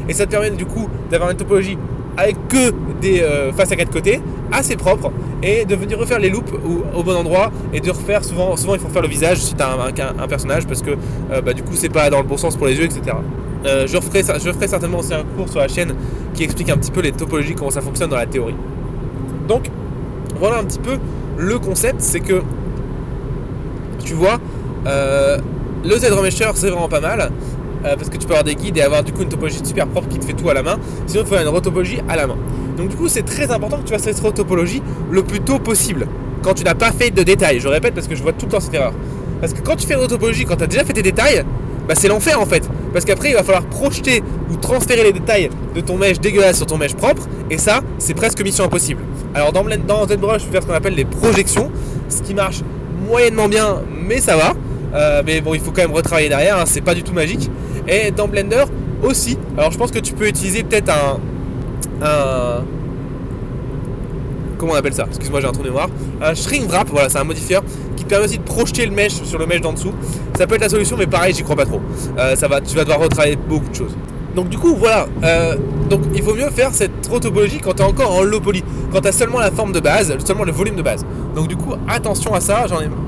Et 0.09 0.13
ça 0.13 0.25
te 0.25 0.31
permet 0.31 0.49
du 0.49 0.65
coup 0.65 0.89
d'avoir 1.09 1.31
une 1.31 1.37
topologie 1.37 1.77
avec 2.17 2.35
que 2.47 2.71
des 3.01 3.23
faces 3.55 3.71
à 3.71 3.75
quatre 3.75 3.91
côtés, 3.91 4.21
assez 4.51 4.75
propre, 4.75 5.11
et 5.43 5.65
de 5.65 5.75
venir 5.75 5.99
refaire 5.99 6.19
les 6.19 6.29
loops 6.29 6.51
au, 6.95 7.03
bon 7.03 7.15
endroit 7.15 7.51
et 7.73 7.81
de 7.81 7.91
refaire 7.91 8.23
souvent, 8.23 8.55
souvent 8.55 8.75
il 8.75 8.79
faut 8.79 8.87
faire 8.87 9.01
le 9.01 9.09
visage 9.09 9.37
si 9.37 9.53
tu 9.53 9.61
as 9.61 9.69
un, 9.71 10.27
personnage 10.27 10.65
parce 10.65 10.81
que 10.81 10.91
euh, 10.91 11.41
bah, 11.41 11.53
du 11.53 11.61
coup 11.63 11.73
c'est 11.73 11.89
pas 11.89 12.09
dans 12.09 12.19
le 12.21 12.27
bon 12.27 12.37
sens 12.37 12.55
pour 12.55 12.67
les 12.67 12.75
yeux, 12.77 12.85
etc. 12.85 13.17
Euh, 13.65 13.85
je, 13.85 13.97
referai, 13.97 14.23
ferai 14.23 14.67
certainement 14.67 14.99
aussi 14.99 15.13
un 15.13 15.23
cours 15.35 15.49
sur 15.49 15.59
la 15.59 15.67
chaîne 15.67 15.93
qui 16.33 16.43
explique 16.43 16.69
un 16.69 16.77
petit 16.77 16.91
peu 16.91 17.01
les 17.01 17.11
topologies, 17.11 17.55
comment 17.55 17.71
ça 17.71 17.81
fonctionne 17.81 18.09
dans 18.09 18.17
la 18.17 18.25
théorie. 18.25 18.55
Donc 19.47 19.69
voilà 20.39 20.59
un 20.59 20.63
petit 20.63 20.79
peu 20.79 20.97
le 21.37 21.59
concept, 21.59 21.99
c'est 21.99 22.21
que 22.21 22.41
tu 24.03 24.13
vois, 24.13 24.39
euh, 24.87 25.37
le 25.83 25.97
Z-Remesher 25.97 26.51
c'est 26.55 26.69
vraiment 26.69 26.89
pas 26.89 27.01
mal. 27.01 27.31
Parce 27.83 28.09
que 28.09 28.17
tu 28.17 28.25
peux 28.25 28.33
avoir 28.33 28.43
des 28.43 28.55
guides 28.55 28.77
et 28.77 28.81
avoir 28.81 29.03
du 29.03 29.11
coup 29.11 29.21
une 29.21 29.29
topologie 29.29 29.59
super 29.63 29.87
propre 29.87 30.07
qui 30.07 30.19
te 30.19 30.25
fait 30.25 30.33
tout 30.33 30.49
à 30.49 30.53
la 30.53 30.63
main. 30.63 30.77
Sinon, 31.05 31.23
il 31.23 31.27
faut 31.27 31.41
une 31.41 31.47
rotopologie 31.47 31.99
à 32.07 32.15
la 32.15 32.27
main. 32.27 32.37
Donc 32.77 32.89
du 32.89 32.95
coup, 32.95 33.07
c'est 33.07 33.23
très 33.23 33.51
important 33.51 33.77
que 33.77 33.83
tu 33.83 33.93
fasses 33.93 34.03
cette 34.03 34.33
topologie 34.33 34.81
le 35.11 35.23
plus 35.23 35.39
tôt 35.39 35.59
possible. 35.59 36.07
Quand 36.41 36.53
tu 36.53 36.63
n'as 36.63 36.75
pas 36.75 36.91
fait 36.91 37.11
de 37.11 37.23
détails. 37.23 37.59
Je 37.59 37.67
répète 37.67 37.93
parce 37.93 38.07
que 38.07 38.15
je 38.15 38.23
vois 38.23 38.33
tout 38.33 38.45
le 38.45 38.51
temps 38.51 38.59
cette 38.59 38.73
erreur. 38.73 38.93
Parce 39.39 39.53
que 39.53 39.61
quand 39.61 39.75
tu 39.75 39.87
fais 39.87 39.95
une 39.95 40.07
topologie, 40.07 40.45
quand 40.45 40.55
tu 40.55 40.63
as 40.63 40.67
déjà 40.67 40.83
fait 40.83 40.93
tes 40.93 41.01
détails, 41.01 41.43
bah 41.87 41.95
c'est 41.95 42.07
l'enfer 42.07 42.39
en 42.39 42.45
fait. 42.45 42.69
Parce 42.93 43.05
qu'après, 43.05 43.29
il 43.29 43.35
va 43.35 43.43
falloir 43.43 43.65
projeter 43.65 44.23
ou 44.49 44.55
transférer 44.55 45.03
les 45.03 45.13
détails 45.13 45.49
de 45.75 45.81
ton 45.81 45.97
mèche 45.97 46.19
dégueulasse 46.19 46.57
sur 46.57 46.65
ton 46.65 46.77
mèche 46.77 46.95
propre. 46.95 47.23
Et 47.49 47.57
ça, 47.57 47.81
c'est 47.97 48.13
presque 48.13 48.41
mission 48.41 48.65
impossible. 48.65 49.01
Alors 49.35 49.51
dans, 49.51 49.63
dans 49.63 50.07
ZBrush, 50.07 50.41
je 50.41 50.45
vais 50.45 50.51
faire 50.51 50.61
ce 50.63 50.67
qu'on 50.67 50.73
appelle 50.73 50.95
des 50.95 51.05
projections. 51.05 51.71
Ce 52.09 52.21
qui 52.21 52.33
marche 52.33 52.61
moyennement 53.07 53.47
bien, 53.47 53.81
mais 54.07 54.19
ça 54.19 54.35
va. 54.35 54.53
Euh, 54.93 55.23
mais 55.25 55.41
bon, 55.41 55.53
il 55.53 55.59
faut 55.59 55.71
quand 55.71 55.81
même 55.81 55.91
retravailler 55.91 56.29
derrière. 56.29 56.57
Hein, 56.57 56.63
c'est 56.65 56.81
pas 56.81 56.93
du 56.93 57.03
tout 57.03 57.13
magique. 57.13 57.49
Et 57.87 58.11
dans 58.11 58.27
Blender 58.27 58.63
aussi. 59.03 59.37
Alors 59.57 59.71
je 59.71 59.77
pense 59.77 59.91
que 59.91 59.99
tu 59.99 60.13
peux 60.13 60.27
utiliser 60.27 60.63
peut-être 60.63 60.89
un. 60.89 61.19
Comment 64.57 64.73
on 64.73 64.77
appelle 64.77 64.93
ça? 64.93 65.05
Excuse-moi, 65.09 65.41
j'ai 65.41 65.47
un 65.47 65.51
trou 65.51 65.63
de 65.63 65.67
mémoire. 65.67 65.89
Un 66.21 66.33
shrink 66.33 66.69
wrap, 66.69 66.87
voilà, 66.89 67.09
c'est 67.09 67.17
un 67.17 67.25
modifieur 67.25 67.63
qui 67.97 68.05
permet 68.05 68.25
aussi 68.25 68.37
de 68.37 68.43
projeter 68.43 68.85
le 68.85 68.93
mesh 68.93 69.21
sur 69.23 69.37
le 69.37 69.45
mesh 69.45 69.59
d'en 69.59 69.73
dessous. 69.73 69.91
Ça 70.37 70.47
peut 70.47 70.55
être 70.55 70.61
la 70.61 70.69
solution, 70.69 70.95
mais 70.97 71.05
pareil, 71.05 71.33
j'y 71.33 71.43
crois 71.43 71.57
pas 71.57 71.65
trop. 71.65 71.81
Euh, 72.17 72.35
ça 72.37 72.47
va, 72.47 72.61
tu 72.61 72.73
vas 72.75 72.83
devoir 72.83 73.01
retravailler 73.01 73.35
beaucoup 73.35 73.67
de 73.67 73.75
choses. 73.75 73.95
Donc 74.35 74.47
du 74.49 74.57
coup, 74.57 74.75
voilà. 74.75 75.07
Euh, 75.23 75.57
donc 75.89 76.01
il 76.15 76.23
vaut 76.23 76.33
mieux 76.33 76.49
faire 76.49 76.69
cette 76.71 77.01
topologie 77.01 77.59
quand 77.59 77.73
tu 77.73 77.81
es 77.81 77.85
encore 77.85 78.15
en 78.15 78.23
low 78.23 78.39
poly, 78.39 78.63
quand 78.91 79.01
tu 79.01 79.11
seulement 79.11 79.39
la 79.39 79.51
forme 79.51 79.73
de 79.73 79.79
base, 79.79 80.15
seulement 80.25 80.45
le 80.45 80.51
volume 80.51 80.75
de 80.75 80.81
base. 80.81 81.05
Donc 81.35 81.49
du 81.49 81.57
coup, 81.57 81.73
attention 81.87 82.33
à 82.33 82.39
ça. 82.39 82.65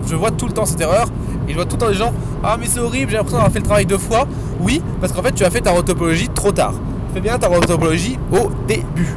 Je 0.08 0.16
vois 0.16 0.32
tout 0.32 0.48
le 0.48 0.54
temps 0.54 0.66
cette 0.66 0.82
erreur. 0.82 1.08
Et 1.48 1.52
je 1.52 1.56
vois 1.56 1.66
tout 1.66 1.76
le 1.76 1.82
temps 1.82 1.90
des 1.90 1.96
gens, 1.96 2.14
ah 2.44 2.58
mais 2.60 2.66
c'est 2.68 2.80
horrible, 2.80 3.12
j'ai 3.12 3.18
l'impression 3.18 3.38
d'avoir 3.38 3.54
fait 3.54 3.60
le 3.60 3.66
travail 3.66 3.86
deux 3.86 3.98
fois. 3.98 4.28
Oui, 4.60 4.82
parce 5.00 5.14
qu'en 5.14 5.22
fait 5.22 5.34
tu 5.34 5.44
as 5.44 5.50
fait 5.50 5.62
ta 5.62 5.72
rotopologie 5.72 6.30
trop 6.30 6.52
tard 6.52 6.74
fais 7.16 7.22
bien 7.22 7.40
ta 7.40 7.48
rotopologie 7.48 8.20
au 8.30 8.52
début. 8.68 9.16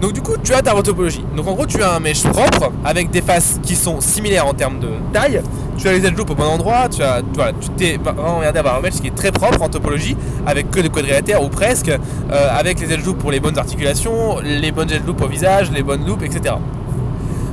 Donc 0.00 0.14
du 0.14 0.22
coup, 0.22 0.32
tu 0.42 0.54
as 0.54 0.62
ta 0.62 0.72
rotopologie. 0.72 1.24
Donc 1.36 1.46
en 1.46 1.52
gros, 1.52 1.66
tu 1.66 1.82
as 1.82 1.94
un 1.94 2.00
mesh 2.00 2.22
propre 2.22 2.72
avec 2.82 3.10
des 3.10 3.20
faces 3.20 3.60
qui 3.62 3.76
sont 3.76 4.00
similaires 4.00 4.46
en 4.46 4.54
termes 4.54 4.80
de 4.80 4.88
taille. 5.12 5.42
Tu 5.76 5.86
as 5.88 5.92
les 5.92 6.06
edge 6.06 6.16
loops 6.16 6.30
au 6.30 6.34
bon 6.34 6.44
endroit. 6.44 6.88
Tu 6.88 7.02
as, 7.02 7.20
voilà, 7.34 7.52
tu 7.52 7.68
t'es 7.68 7.98
vraiment 7.98 8.38
regardé 8.38 8.60
avoir 8.60 8.78
un 8.78 8.80
mesh 8.80 8.94
qui 8.94 9.08
est 9.08 9.14
très 9.14 9.30
propre 9.30 9.60
en 9.60 9.68
topologie, 9.68 10.16
avec 10.46 10.70
que 10.70 10.80
de 10.80 10.88
quadrilatères 10.88 11.42
ou 11.44 11.50
presque, 11.50 11.90
euh, 11.90 12.58
avec 12.58 12.80
les 12.80 12.90
edge 12.90 13.04
loops 13.04 13.20
pour 13.20 13.30
les 13.30 13.38
bonnes 13.38 13.58
articulations, 13.58 14.40
les 14.40 14.72
bonnes 14.72 14.90
edge 14.90 15.04
loops 15.06 15.22
au 15.22 15.28
visage, 15.28 15.70
les 15.70 15.82
bonnes 15.82 16.06
loops, 16.06 16.24
etc. 16.24 16.54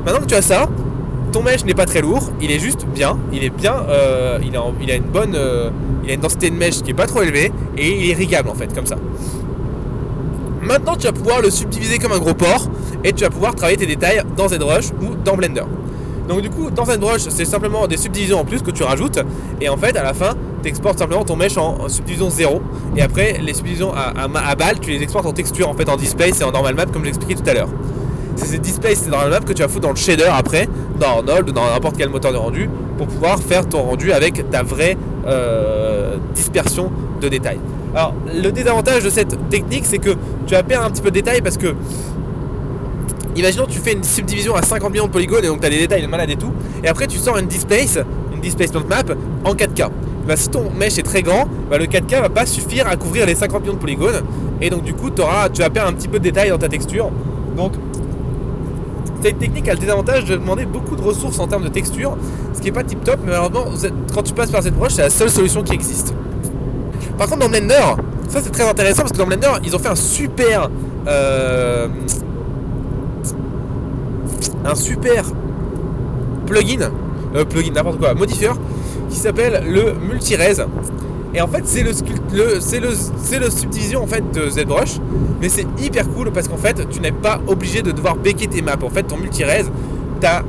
Maintenant 0.05 0.21
que 0.21 0.25
tu 0.27 0.35
as 0.35 0.41
ça, 0.41 0.69
ton 1.31 1.43
mesh 1.43 1.65
n'est 1.65 1.73
pas 1.73 1.85
très 1.85 2.01
lourd, 2.01 2.31
il 2.41 2.51
est 2.51 2.59
juste 2.59 2.85
bien, 2.85 3.17
il 3.31 3.43
est 3.43 3.49
bien, 3.49 3.75
euh, 3.89 4.39
il, 4.43 4.55
a, 4.55 4.95
une 4.95 5.03
bonne, 5.03 5.35
euh, 5.35 5.69
il 6.03 6.11
a 6.11 6.13
une 6.13 6.21
densité 6.21 6.49
de 6.49 6.55
mesh 6.55 6.81
qui 6.81 6.91
est 6.91 6.95
pas 6.95 7.07
trop 7.07 7.21
élevée 7.21 7.51
et 7.77 8.03
il 8.03 8.09
est 8.09 8.13
rigable 8.13 8.49
en 8.49 8.55
fait 8.55 8.73
comme 8.73 8.85
ça. 8.85 8.95
Maintenant 10.61 10.95
tu 10.95 11.05
vas 11.07 11.13
pouvoir 11.13 11.41
le 11.41 11.49
subdiviser 11.49 11.99
comme 11.99 12.11
un 12.11 12.19
gros 12.19 12.33
port 12.33 12.67
et 13.03 13.13
tu 13.13 13.23
vas 13.23 13.29
pouvoir 13.29 13.55
travailler 13.55 13.77
tes 13.77 13.85
détails 13.85 14.21
dans 14.35 14.47
ZBrush 14.47 14.89
ou 15.01 15.15
dans 15.23 15.35
Blender. 15.35 15.63
Donc 16.27 16.41
du 16.41 16.49
coup 16.49 16.69
dans 16.69 16.85
ZBrush 16.85 17.27
c'est 17.29 17.45
simplement 17.45 17.87
des 17.87 17.97
subdivisions 17.97 18.39
en 18.39 18.45
plus 18.45 18.61
que 18.61 18.71
tu 18.71 18.83
rajoutes 18.83 19.19
et 19.61 19.69
en 19.69 19.77
fait 19.77 19.95
à 19.95 20.03
la 20.03 20.13
fin 20.13 20.35
tu 20.61 20.69
exportes 20.69 20.99
simplement 20.99 21.23
ton 21.23 21.35
mesh 21.35 21.57
en, 21.57 21.87
subdivision 21.87 22.29
0 22.29 22.61
et 22.97 23.01
après 23.01 23.39
les 23.41 23.53
subdivisions 23.53 23.93
à, 23.93 24.13
à, 24.15 24.55
balle 24.55 24.79
tu 24.79 24.91
les 24.91 25.01
exportes 25.01 25.25
en 25.25 25.31
texture 25.31 25.69
en 25.69 25.73
fait 25.73 25.87
en 25.89 25.95
display 25.95 26.31
et 26.39 26.43
en 26.43 26.51
normal 26.51 26.75
map 26.75 26.85
comme 26.87 27.05
j'expliquais 27.05 27.35
tout 27.35 27.49
à 27.49 27.53
l'heure 27.53 27.69
c'est 28.39 28.45
ces 28.45 28.59
displays 28.59 28.95
dans 29.09 29.19
la 29.19 29.29
map 29.29 29.39
que 29.41 29.53
tu 29.53 29.61
vas 29.61 29.67
foutre 29.67 29.81
dans 29.81 29.91
le 29.91 29.95
shader 29.95 30.29
après, 30.31 30.67
dans 30.99 31.17
Arnold 31.17 31.49
ou 31.49 31.51
dans 31.51 31.65
n'importe 31.65 31.97
quel 31.97 32.09
moteur 32.09 32.31
de 32.31 32.37
rendu, 32.37 32.69
pour 32.97 33.07
pouvoir 33.07 33.39
faire 33.39 33.67
ton 33.67 33.83
rendu 33.83 34.11
avec 34.11 34.49
ta 34.49 34.63
vraie 34.63 34.97
euh, 35.27 36.15
dispersion 36.33 36.91
de 37.21 37.27
détails. 37.27 37.59
Alors, 37.95 38.13
le 38.33 38.51
désavantage 38.51 39.03
de 39.03 39.09
cette 39.09 39.49
technique, 39.49 39.83
c'est 39.85 39.97
que 39.97 40.11
tu 40.47 40.53
vas 40.53 40.63
perdre 40.63 40.85
un 40.85 40.91
petit 40.91 41.01
peu 41.01 41.09
de 41.09 41.15
détails 41.15 41.41
parce 41.41 41.57
que, 41.57 41.75
imaginons 43.35 43.65
tu 43.67 43.79
fais 43.79 43.93
une 43.93 44.03
subdivision 44.03 44.55
à 44.55 44.61
50 44.61 44.91
millions 44.91 45.07
de 45.07 45.11
polygones 45.11 45.43
et 45.43 45.47
donc 45.47 45.59
tu 45.59 45.67
as 45.67 45.69
des 45.69 45.79
détails 45.79 46.01
de 46.01 46.07
malade 46.07 46.29
et 46.29 46.35
tout, 46.35 46.53
et 46.83 46.87
après 46.87 47.07
tu 47.07 47.17
sors 47.17 47.37
une 47.37 47.47
displace, 47.47 47.99
une 48.33 48.41
displacement 48.41 48.81
map 48.87 49.03
en 49.43 49.53
4K. 49.53 49.89
Bah, 50.27 50.35
si 50.35 50.49
ton 50.49 50.69
mesh 50.71 50.99
est 50.99 51.03
très 51.03 51.23
grand, 51.23 51.47
bah, 51.69 51.77
le 51.77 51.85
4K 51.85 52.21
va 52.21 52.29
pas 52.29 52.45
suffire 52.45 52.87
à 52.87 52.95
couvrir 52.95 53.25
les 53.25 53.35
50 53.35 53.61
millions 53.61 53.73
de 53.73 53.79
polygones, 53.79 54.21
et 54.61 54.69
donc 54.69 54.83
du 54.83 54.93
coup 54.93 55.09
auras, 55.19 55.49
tu 55.49 55.61
vas 55.61 55.69
perdre 55.69 55.89
un 55.89 55.93
petit 55.93 56.07
peu 56.07 56.19
de 56.19 56.23
détails 56.23 56.49
dans 56.49 56.57
ta 56.57 56.69
texture. 56.69 57.09
Cette 59.21 59.39
technique 59.39 59.67
a 59.67 59.73
le 59.73 59.79
désavantage 59.79 60.25
de 60.25 60.35
demander 60.35 60.65
beaucoup 60.65 60.95
de 60.95 61.01
ressources 61.01 61.39
en 61.39 61.47
termes 61.47 61.63
de 61.63 61.69
texture, 61.69 62.17
ce 62.53 62.59
qui 62.59 62.65
n'est 62.65 62.71
pas 62.71 62.83
tip 62.83 63.03
top, 63.03 63.19
mais 63.23 63.31
malheureusement, 63.31 63.65
quand 64.13 64.23
tu 64.23 64.33
passes 64.33 64.51
par 64.51 64.63
cette 64.63 64.75
broche, 64.75 64.93
c'est 64.93 65.01
la 65.01 65.09
seule 65.09 65.29
solution 65.29 65.63
qui 65.63 65.73
existe. 65.73 66.13
Par 67.17 67.27
contre, 67.27 67.41
dans 67.41 67.49
Blender, 67.49 67.95
Ça 68.29 68.41
c'est 68.41 68.51
très 68.51 68.67
intéressant 68.67 69.01
parce 69.01 69.11
que 69.11 69.17
dans 69.17 69.25
Blender 69.25 69.49
ils 69.63 69.75
ont 69.75 69.79
fait 69.79 69.89
un 69.89 69.95
super 69.95 70.69
euh, 71.07 71.87
un 74.63 74.75
super 74.75 75.25
plugin, 76.45 76.91
euh, 77.35 77.43
plugin 77.45 77.71
n'importe 77.73 77.99
quoi, 77.99 78.13
modifieur 78.13 78.55
qui 79.09 79.17
s'appelle 79.17 79.63
le 79.67 79.93
Multirez. 79.93 80.63
Et 81.33 81.41
en 81.41 81.47
fait 81.47 81.61
c'est 81.65 81.83
le, 81.83 81.91
le 82.33 82.59
c'est 82.59 82.79
le 82.79 82.89
c'est 83.21 83.39
le 83.39 83.49
subdivision 83.49 84.03
en 84.03 84.07
fait 84.07 84.23
de 84.31 84.49
ZBrush, 84.49 84.97
mais 85.41 85.49
c'est 85.49 85.67
hyper 85.79 86.09
cool 86.09 86.31
parce 86.31 86.47
qu'en 86.47 86.57
fait 86.57 86.87
tu 86.89 86.99
n'es 86.99 87.11
pas 87.11 87.39
obligé 87.47 87.81
de 87.81 87.91
devoir 87.91 88.15
béquer 88.15 88.47
tes 88.47 88.61
maps. 88.61 88.77
En 88.81 88.89
fait 88.89 89.03
ton 89.03 89.17
Multirez, 89.17 89.65
t'as 90.19 90.43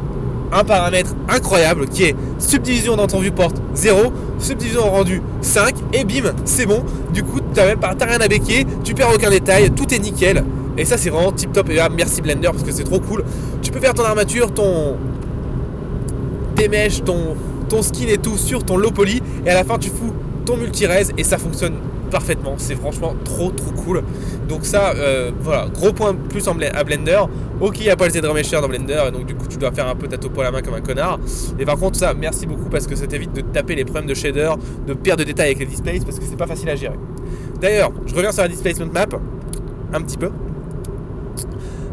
un 0.53 0.65
paramètre 0.65 1.15
incroyable 1.29 1.87
qui 1.87 2.05
est 2.05 2.17
subdivision 2.39 2.97
dans 2.97 3.07
ton 3.07 3.21
viewport 3.21 3.53
0, 3.75 4.13
subdivision 4.39 4.83
en 4.83 4.91
rendu 4.91 5.23
5 5.43 5.75
et 5.93 6.05
bim, 6.05 6.33
c'est 6.45 6.67
bon. 6.67 6.85
Du 7.13 7.23
coup, 7.23 7.41
t'as 7.55 7.65
rien 7.65 8.21
à 8.21 8.29
béquer, 8.29 8.67
tu 8.83 8.95
perds 8.95 9.11
aucun 9.15 9.31
détail, 9.31 9.71
tout 9.71 9.93
est 9.95 9.99
nickel. 9.99 10.45
Et 10.77 10.85
ça, 10.85 10.97
c'est 10.97 11.11
vraiment 11.11 11.33
tip 11.33 11.53
top. 11.53 11.69
Et 11.71 11.75
là, 11.75 11.89
merci 11.95 12.23
Blender 12.23 12.49
parce 12.53 12.63
que 12.63 12.73
c'est 12.73 12.85
trop 12.85 13.01
cool. 13.01 13.25
Tu 13.61 13.71
peux 13.71 13.81
faire 13.81 13.95
ton 13.95 14.05
armature, 14.05 14.53
ton 14.53 14.97
tes 16.57 16.69
mèches, 16.69 17.03
ton 17.05 17.37
ton 17.69 17.83
skin 17.83 18.09
et 18.09 18.19
tout 18.19 18.37
sur 18.37 18.65
ton 18.65 18.77
low 18.77 18.91
poly 18.91 19.23
et 19.47 19.51
à 19.51 19.55
la 19.55 19.63
fin 19.63 19.79
tu 19.79 19.91
fous 19.91 20.13
ton 20.45 20.57
multi-res 20.57 21.13
et 21.17 21.25
ça 21.25 21.39
fonctionne 21.39 21.75
parfaitement. 22.11 22.55
C'est 22.59 22.75
franchement 22.75 23.15
trop 23.25 23.51
trop 23.51 23.71
cool. 23.71 24.03
Donc 24.49 24.65
ça, 24.65 24.93
euh, 24.97 25.31
voilà, 25.41 25.67
gros 25.73 25.93
point 25.93 26.15
plus 26.15 26.47
en 26.49 26.57
à 26.61 26.85
Blender. 26.85 27.21
Ok, 27.61 27.77
il 27.79 27.85
n'y 27.85 27.91
a 27.91 27.97
pas 27.97 28.07
le 28.07 28.13
Z-Remesher 28.13 28.61
dans 28.61 28.69
Blender, 28.69 29.03
donc 29.13 29.27
du 29.27 29.35
coup 29.35 29.47
tu 29.49 29.59
dois 29.59 29.71
faire 29.71 29.87
un 29.87 29.95
peu 29.95 30.09
ta 30.09 30.19
topo 30.19 30.41
à 30.41 30.45
la 30.45 30.51
main 30.51 30.63
comme 30.63 30.75
un 30.75 30.81
connard. 30.81 31.19
Et 31.59 31.65
par 31.65 31.77
contre 31.77 31.99
ça, 31.99 32.15
merci 32.15 32.47
beaucoup 32.47 32.69
parce 32.69 32.87
que 32.87 32.97
ça 32.97 33.07
t'évite 33.07 33.33
de 33.33 33.43
taper 33.43 33.77
les 33.77 33.85
problèmes 33.85 34.07
de 34.07 34.15
shader, 34.15 34.53
de 34.87 34.95
perdre 34.95 35.23
de 35.23 35.27
détails 35.27 35.49
avec 35.49 35.61
les 35.61 35.67
displays 35.67 36.01
parce 36.01 36.19
que 36.19 36.25
c'est 36.25 36.37
pas 36.37 36.47
facile 36.47 36.71
à 36.71 36.77
gérer. 36.77 36.99
D'ailleurs, 37.61 37.93
je 38.07 38.15
reviens 38.15 38.33
sur 38.33 38.43
la 38.43 38.49
displacement 38.49 38.87
map 38.93 39.07
un 39.93 40.03
petit 40.03 40.17
peu. 40.17 40.31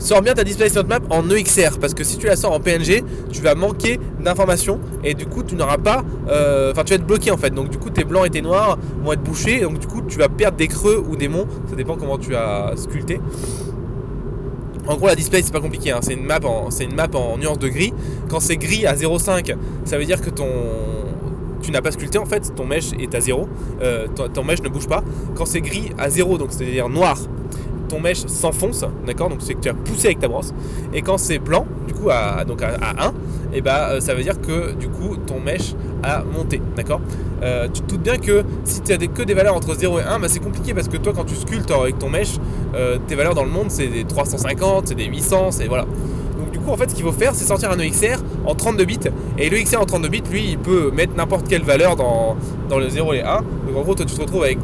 Sors 0.07 0.21
bien 0.21 0.33
ta 0.33 0.45
displacement 0.45 0.83
map 0.87 0.99
en 1.09 1.29
EXR 1.29 1.79
parce 1.81 1.93
que 1.93 2.05
si 2.05 2.17
tu 2.17 2.27
la 2.27 2.37
sors 2.37 2.53
en 2.53 2.61
PNG, 2.61 3.03
tu 3.29 3.41
vas 3.41 3.55
manquer 3.55 3.99
d'informations 4.23 4.79
et 5.03 5.13
du 5.15 5.25
coup 5.25 5.43
tu 5.43 5.55
n'auras 5.55 5.79
pas. 5.79 6.01
Euh, 6.29 6.71
enfin, 6.71 6.85
tu 6.85 6.91
vas 6.91 6.95
être 6.95 7.05
bloqué 7.05 7.29
en 7.29 7.35
fait. 7.35 7.49
Donc, 7.49 7.69
du 7.69 7.77
coup, 7.77 7.89
tes 7.89 8.05
blancs 8.05 8.25
et 8.25 8.29
tes 8.29 8.41
noirs 8.41 8.77
vont 9.03 9.11
être 9.11 9.21
bouchés. 9.21 9.59
Donc, 9.59 9.79
du 9.79 9.87
coup, 9.87 10.01
tu 10.07 10.17
vas 10.17 10.29
perdre 10.29 10.55
des 10.55 10.69
creux 10.69 11.03
ou 11.05 11.17
des 11.17 11.27
monts. 11.27 11.45
Ça 11.69 11.75
dépend 11.75 11.97
comment 11.97 12.17
tu 12.17 12.37
as 12.37 12.71
sculpté. 12.77 13.19
En 14.87 14.95
gros, 14.95 15.07
la 15.07 15.15
display, 15.15 15.41
c'est 15.41 15.51
pas 15.51 15.59
compliqué. 15.59 15.91
Hein. 15.91 15.99
C'est 16.01 16.13
une 16.13 16.25
map 16.25 16.39
en, 16.45 16.71
c'est 16.71 16.85
une 16.85 16.95
map 16.95 17.09
en 17.13 17.37
nuance 17.37 17.59
de 17.59 17.67
gris. 17.67 17.93
Quand 18.29 18.39
c'est 18.39 18.55
gris 18.55 18.85
à 18.85 18.95
0,5, 18.95 19.57
ça 19.83 19.97
veut 19.97 20.05
dire 20.05 20.21
que 20.21 20.29
ton 20.29 20.47
tu 21.61 21.71
n'as 21.71 21.81
pas 21.81 21.91
sculpté 21.91 22.17
en 22.17 22.25
fait, 22.25 22.55
ton 22.55 22.65
mesh 22.65 22.93
est 22.97 23.13
à 23.13 23.19
0, 23.19 23.49
euh, 23.81 24.07
ton, 24.15 24.29
ton, 24.29 24.43
mesh 24.45 24.61
ne 24.61 24.69
bouge 24.69 24.87
pas. 24.87 25.03
Quand 25.35 25.45
c'est 25.45 25.59
gris 25.59 25.91
à 25.97 26.09
0, 26.09 26.37
donc 26.37 26.49
c'est-à-dire 26.51 26.87
noir, 26.87 27.17
ton 27.87 27.99
mèche 27.99 28.25
s'enfonce, 28.27 28.85
d'accord 29.05 29.29
Donc 29.29 29.39
c'est 29.41 29.53
que 29.53 29.61
tu 29.61 29.69
as 29.69 29.73
poussé 29.73 30.07
avec 30.07 30.19
ta 30.19 30.27
brosse. 30.27 30.53
Et 30.93 31.01
quand 31.01 31.17
c'est 31.17 31.39
blanc, 31.39 31.65
du 31.87 31.93
coup 31.93 32.09
à, 32.09 32.45
donc 32.45 32.61
à, 32.61 32.69
1, 33.07 33.13
et 33.53 33.61
bah 33.61 33.99
ça 33.99 34.13
veut 34.13 34.23
dire 34.23 34.39
que 34.39 34.73
du 34.73 34.87
coup 34.87 35.17
ton 35.17 35.39
mèche 35.39 35.73
a 36.03 36.23
monté, 36.23 36.61
d'accord 36.75 37.01
euh, 37.41 37.67
Tu 37.73 37.81
te 37.81 37.89
doutes 37.91 38.01
bien 38.01 38.17
que 38.17 38.43
si 38.63 38.81
tu 38.81 38.91
as 38.91 38.97
que 38.97 39.23
des 39.23 39.33
valeurs 39.33 39.55
entre 39.55 39.75
0 39.75 39.99
et 39.99 40.03
1, 40.03 40.19
bah 40.19 40.27
c'est 40.29 40.39
compliqué 40.39 40.73
parce 40.73 40.87
que 40.87 40.97
toi 40.97 41.13
quand 41.15 41.25
tu 41.25 41.35
sculptes 41.35 41.71
avec 41.71 41.97
ton 41.99 42.09
mèche, 42.09 42.35
euh, 42.75 42.97
tes 43.07 43.15
valeurs 43.15 43.35
dans 43.35 43.43
le 43.43 43.51
monde 43.51 43.69
c'est 43.69 43.87
des 43.87 44.03
350, 44.03 44.87
c'est 44.89 44.95
des 44.95 45.05
800, 45.05 45.51
c'est 45.51 45.67
voilà. 45.67 45.85
Donc 46.37 46.51
du 46.51 46.59
coup 46.59 46.71
en 46.71 46.77
fait 46.77 46.89
ce 46.89 46.95
qu'il 46.95 47.05
faut 47.05 47.11
faire 47.11 47.33
c'est 47.33 47.45
sortir 47.45 47.71
un 47.71 47.79
EXR 47.79 48.17
en 48.45 48.55
32 48.55 48.85
bits 48.85 48.99
et 49.37 49.49
le 49.49 49.57
XR 49.57 49.81
en 49.81 49.85
32 49.85 50.09
bits 50.09 50.23
lui 50.31 50.51
il 50.51 50.57
peut 50.57 50.91
mettre 50.91 51.15
n'importe 51.15 51.47
quelle 51.47 51.63
valeur 51.63 51.95
dans, 51.95 52.35
dans 52.69 52.79
le 52.79 52.89
0 52.89 53.13
et 53.13 53.21
1. 53.21 53.37
Donc 53.37 53.77
en 53.77 53.81
gros 53.81 53.95
toi 53.95 54.05
tu 54.05 54.13
te 54.13 54.21
retrouves 54.21 54.43
avec 54.43 54.59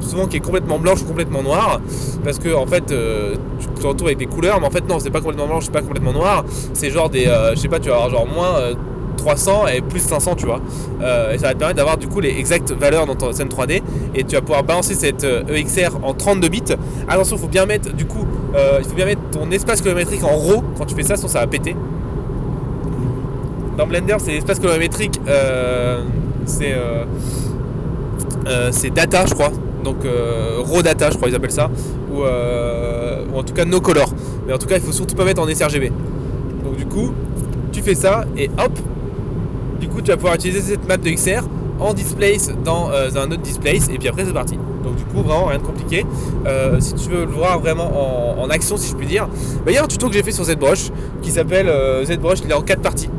souvent 0.00 0.26
qui 0.26 0.36
est 0.36 0.40
complètement 0.40 0.78
blanche 0.78 1.02
ou 1.02 1.04
complètement 1.04 1.42
noire. 1.42 1.80
Parce 2.24 2.38
que 2.38 2.54
en 2.54 2.66
fait 2.66 2.90
euh, 2.90 3.36
tu 3.58 3.66
te 3.68 3.86
retrouves 3.86 4.08
avec 4.08 4.18
des 4.18 4.26
couleurs 4.26 4.60
mais 4.60 4.66
en 4.66 4.70
fait 4.70 4.86
non 4.88 4.98
c'est 4.98 5.10
pas 5.10 5.20
complètement 5.20 5.46
blanche 5.46 5.64
c'est 5.66 5.72
pas 5.72 5.82
complètement 5.82 6.12
noir. 6.12 6.44
C'est 6.74 6.90
genre 6.90 7.08
des 7.10 7.26
euh, 7.26 7.54
je 7.54 7.60
sais 7.60 7.68
pas 7.68 7.78
tu 7.78 7.88
vas 7.88 7.96
avoir 7.96 8.10
genre 8.10 8.26
moins 8.26 8.54
300 9.16 9.64
euh, 9.64 9.68
et 9.68 9.80
plus 9.80 10.00
500 10.00 10.34
tu 10.36 10.46
vois. 10.46 10.60
Et 11.32 11.38
ça 11.38 11.48
va 11.48 11.54
te 11.54 11.58
permettre 11.58 11.76
d'avoir 11.76 11.96
du 11.96 12.08
coup 12.08 12.20
les 12.20 12.36
exactes 12.38 12.72
valeurs 12.72 13.06
dans 13.06 13.14
ton 13.14 13.32
scène 13.32 13.48
3D 13.48 13.82
et 14.14 14.24
tu 14.24 14.34
vas 14.34 14.40
pouvoir 14.40 14.64
balancer 14.64 14.94
cette 14.94 15.24
EXR 15.24 15.96
e 15.96 16.04
en 16.04 16.14
32 16.14 16.48
bits. 16.48 16.62
Attention 17.08 17.36
il 17.36 17.40
faut 17.40 17.48
bien 17.48 17.66
mettre 17.66 17.92
du 17.92 18.06
coup 18.06 18.26
il 18.78 18.84
faut 18.84 18.94
bien 18.94 19.06
mettre 19.06 19.22
ton 19.30 19.50
espace 19.50 19.80
colorimétrique 19.80 20.24
en 20.24 20.36
RAW. 20.36 20.62
Quand 20.78 20.86
tu 20.86 20.94
fais 20.94 21.02
ça 21.02 21.16
sinon 21.16 21.28
ça 21.28 21.40
va 21.40 21.46
péter. 21.46 21.76
Dans 23.76 23.86
Blender 23.86 24.16
c'est 24.18 24.32
l'espace 24.32 24.58
colorimétrique 24.58 25.20
c'est 26.46 26.74
c'est 28.70 28.90
data 28.90 29.26
je 29.26 29.34
crois 29.34 29.52
donc 29.86 30.04
euh, 30.04 30.64
je 30.66 31.16
crois 31.16 31.28
qu'ils 31.28 31.36
appellent 31.36 31.50
ça, 31.52 31.70
euh, 32.12 33.24
ou, 33.32 33.38
en 33.38 33.42
tout 33.44 33.54
cas 33.54 33.64
no 33.64 33.80
color. 33.80 34.08
Mais 34.46 34.52
en 34.52 34.58
tout 34.58 34.66
cas, 34.66 34.74
il 34.76 34.82
faut 34.82 34.90
surtout 34.90 35.14
pas 35.14 35.24
mettre 35.24 35.40
en 35.40 35.46
sRGB. 35.46 35.92
Donc 36.64 36.76
du 36.76 36.86
coup, 36.86 37.12
tu 37.70 37.82
fais 37.82 37.94
ça 37.94 38.24
et 38.36 38.50
hop, 38.58 38.72
du 39.80 39.88
coup, 39.88 40.02
tu 40.02 40.10
vas 40.10 40.16
pouvoir 40.16 40.34
utiliser 40.34 40.60
cette 40.60 40.88
map 40.88 40.96
de 40.96 41.08
XR 41.08 41.46
en 41.78 41.94
displace 41.94 42.50
dans 42.64 42.90
euh, 42.90 43.10
un 43.14 43.30
autre 43.30 43.42
displace 43.42 43.88
et 43.88 43.98
puis 43.98 44.08
après 44.08 44.24
c'est 44.24 44.32
parti. 44.32 44.58
Donc 44.82 44.96
du 44.96 45.04
coup 45.04 45.22
vraiment 45.22 45.46
rien 45.46 45.58
de 45.58 45.62
compliqué. 45.62 46.04
si 46.80 46.94
tu 46.94 47.08
veux 47.08 47.24
le 47.24 47.30
voir 47.30 47.60
vraiment 47.60 48.40
en, 48.42 48.50
action 48.50 48.76
si 48.76 48.90
je 48.90 48.96
puis 48.96 49.06
dire, 49.06 49.28
bah, 49.64 49.70
il 49.70 49.74
y 49.74 49.78
a 49.78 49.84
un 49.84 49.86
tuto 49.86 50.08
que 50.08 50.14
j'ai 50.14 50.22
fait 50.22 50.32
sur 50.32 50.44
ZBrush 50.44 50.90
qui 51.22 51.30
s'appelle 51.30 51.70
ZBrush, 52.04 52.40
il 52.44 52.50
est 52.50 52.54
en 52.54 52.62
4 52.62 52.82
parties. 52.82 53.10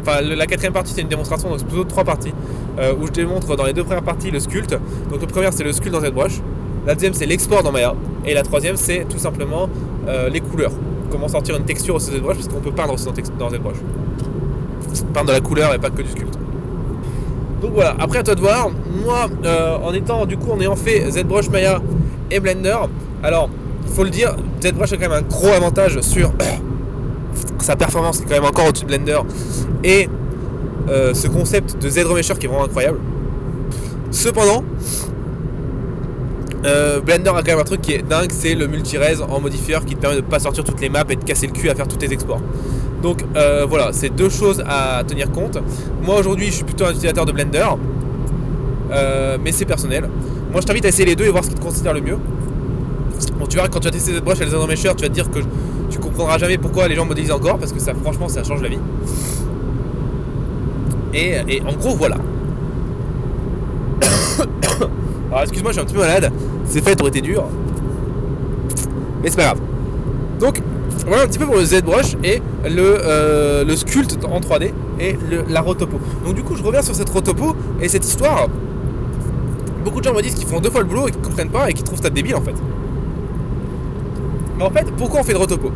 Enfin 0.00 0.20
la 0.20 0.46
quatrième 0.46 0.72
partie 0.72 0.92
c'est 0.94 1.02
une 1.02 1.08
démonstration 1.08 1.48
donc 1.48 1.58
c'est 1.58 1.66
plutôt 1.66 1.84
3 1.84 2.04
parties. 2.04 2.32
Euh, 2.78 2.94
où 2.94 3.06
je 3.06 3.12
démontre 3.12 3.56
dans 3.56 3.64
les 3.64 3.72
deux 3.72 3.82
premières 3.82 4.04
parties 4.04 4.30
le 4.30 4.38
sculpt. 4.38 4.70
Donc 5.10 5.20
la 5.20 5.26
première 5.26 5.52
c'est 5.52 5.64
le 5.64 5.72
sculpt 5.72 5.92
dans 5.92 6.00
ZBrush, 6.00 6.40
la 6.86 6.94
deuxième 6.94 7.12
c'est 7.12 7.26
l'export 7.26 7.64
dans 7.64 7.72
Maya, 7.72 7.94
et 8.24 8.34
la 8.34 8.42
troisième 8.42 8.76
c'est 8.76 9.04
tout 9.08 9.18
simplement 9.18 9.68
euh, 10.06 10.28
les 10.28 10.40
couleurs. 10.40 10.70
Comment 11.10 11.26
sortir 11.26 11.56
une 11.56 11.64
texture 11.64 11.96
au 11.96 11.98
ZBrush 11.98 12.36
parce 12.36 12.48
qu'on 12.48 12.60
peut 12.60 12.70
peindre 12.70 12.94
aussi 12.94 13.06
dans 13.36 13.50
ZBrush. 13.50 13.78
Peindre 15.12 15.28
de 15.28 15.32
la 15.32 15.40
couleur 15.40 15.74
et 15.74 15.78
pas 15.78 15.90
que 15.90 16.02
du 16.02 16.10
sculpt. 16.10 16.38
Donc 17.62 17.72
voilà, 17.74 17.96
après 17.98 18.20
à 18.20 18.22
toi 18.22 18.36
de 18.36 18.40
voir, 18.40 18.70
moi 19.04 19.26
euh, 19.44 19.76
en 19.82 19.92
étant 19.92 20.24
du 20.24 20.36
coup 20.36 20.52
en 20.52 20.60
ayant 20.60 20.76
fait 20.76 21.10
ZBrush 21.10 21.50
Maya 21.50 21.80
et 22.30 22.38
Blender, 22.38 22.76
alors 23.24 23.50
il 23.84 23.92
faut 23.92 24.04
le 24.04 24.10
dire, 24.10 24.36
ZBrush 24.62 24.92
a 24.92 24.96
quand 24.98 25.08
même 25.08 25.18
un 25.18 25.22
gros 25.22 25.48
avantage 25.48 26.00
sur 26.02 26.30
sa 27.64 27.76
performance 27.76 28.20
est 28.20 28.24
quand 28.24 28.34
même 28.34 28.44
encore 28.44 28.66
au-dessus 28.66 28.84
de 28.84 28.88
Blender 28.88 29.18
et 29.84 30.08
euh, 30.88 31.14
ce 31.14 31.28
concept 31.28 31.80
de 31.82 31.88
Z-Remesher 31.88 32.34
qui 32.34 32.46
est 32.46 32.48
vraiment 32.48 32.64
incroyable. 32.64 32.98
Cependant, 34.10 34.64
euh, 36.64 37.00
Blender 37.00 37.30
a 37.30 37.42
quand 37.42 37.46
même 37.46 37.58
un 37.58 37.64
truc 37.64 37.82
qui 37.82 37.92
est 37.92 38.02
dingue, 38.02 38.30
c'est 38.32 38.54
le 38.54 38.66
multi-res 38.66 39.22
en 39.28 39.40
modifieur 39.40 39.84
qui 39.84 39.94
te 39.94 40.00
permet 40.00 40.16
de 40.16 40.22
pas 40.22 40.38
sortir 40.38 40.64
toutes 40.64 40.80
les 40.80 40.88
maps 40.88 41.04
et 41.08 41.16
de 41.16 41.24
casser 41.24 41.46
le 41.46 41.52
cul 41.52 41.68
à 41.68 41.74
faire 41.74 41.88
tous 41.88 41.96
tes 41.96 42.12
exports. 42.12 42.40
Donc 43.02 43.24
euh, 43.36 43.66
voilà, 43.68 43.92
c'est 43.92 44.08
deux 44.08 44.30
choses 44.30 44.62
à 44.66 45.02
tenir 45.06 45.30
compte. 45.30 45.58
Moi 46.02 46.18
aujourd'hui, 46.18 46.46
je 46.46 46.52
suis 46.52 46.64
plutôt 46.64 46.86
un 46.86 46.90
utilisateur 46.90 47.26
de 47.26 47.32
Blender, 47.32 47.66
mais 49.42 49.52
c'est 49.52 49.66
personnel. 49.66 50.08
Moi, 50.50 50.62
je 50.62 50.66
t'invite 50.66 50.84
à 50.86 50.88
essayer 50.88 51.04
les 51.04 51.16
deux 51.16 51.26
et 51.26 51.30
voir 51.30 51.44
ce 51.44 51.50
qui 51.50 51.56
te 51.56 51.60
considère 51.60 51.92
le 51.92 52.00
mieux. 52.00 52.16
Bon, 53.38 53.46
tu 53.46 53.56
verras 53.56 53.68
quand 53.68 53.80
tu 53.80 53.86
vas 53.88 53.92
tester 53.92 54.14
cette 54.14 54.24
broche 54.24 54.40
et 54.40 54.44
les 54.46 54.50
tu 54.50 54.86
vas 54.86 54.94
te 54.94 55.06
dire 55.08 55.30
que 55.30 55.40
tu 55.90 55.98
comprendras 55.98 56.38
jamais 56.38 56.58
pourquoi 56.58 56.88
les 56.88 56.94
gens 56.94 57.04
modélisent 57.04 57.32
encore 57.32 57.58
parce 57.58 57.72
que 57.72 57.80
ça, 57.80 57.94
franchement, 57.94 58.28
ça 58.28 58.44
change 58.44 58.62
la 58.62 58.68
vie. 58.68 58.78
Et, 61.14 61.62
en 61.66 61.72
gros, 61.72 61.96
voilà. 61.96 62.16
Alors, 65.30 65.42
excuse-moi, 65.42 65.72
je 65.72 65.78
suis 65.78 65.82
un 65.82 65.84
petit 65.84 65.94
peu 65.94 66.00
malade. 66.00 66.30
Ces 66.64 66.80
fêtes 66.80 67.02
ont 67.02 67.08
été 67.08 67.20
dures. 67.20 67.46
Mais 69.22 69.30
c'est 69.30 69.36
pas 69.36 69.44
grave. 69.44 69.60
Donc, 70.38 70.62
voilà 71.06 71.24
un 71.24 71.26
petit 71.26 71.38
peu 71.38 71.46
pour 71.46 71.56
le 71.56 71.64
ZBrush 71.64 72.16
et 72.22 72.42
le, 72.64 72.98
euh, 73.02 73.64
le 73.64 73.76
sculpt 73.76 74.18
en 74.24 74.40
3D 74.40 74.72
et 75.00 75.18
le, 75.28 75.44
la 75.48 75.60
rotopo. 75.60 75.98
Donc, 76.24 76.34
du 76.34 76.42
coup, 76.42 76.54
je 76.56 76.62
reviens 76.62 76.82
sur 76.82 76.94
cette 76.94 77.08
rotopo 77.08 77.56
et 77.80 77.88
cette 77.88 78.06
histoire. 78.06 78.48
Beaucoup 79.84 80.00
de 80.00 80.04
gens 80.04 80.14
me 80.14 80.22
disent 80.22 80.34
qu'ils 80.34 80.46
font 80.46 80.60
deux 80.60 80.70
fois 80.70 80.80
le 80.80 80.86
boulot 80.86 81.08
et 81.08 81.10
qu'ils 81.10 81.22
comprennent 81.22 81.50
pas 81.50 81.70
et 81.70 81.72
qu'ils 81.72 81.84
trouvent 81.84 82.02
ça 82.02 82.10
débile 82.10 82.36
en 82.36 82.42
fait. 82.42 82.54
Mais 84.58 84.64
en 84.64 84.70
fait, 84.70 84.86
pourquoi 84.96 85.20
on 85.20 85.24
fait 85.24 85.32
de 85.32 85.38
rotopo 85.38 85.72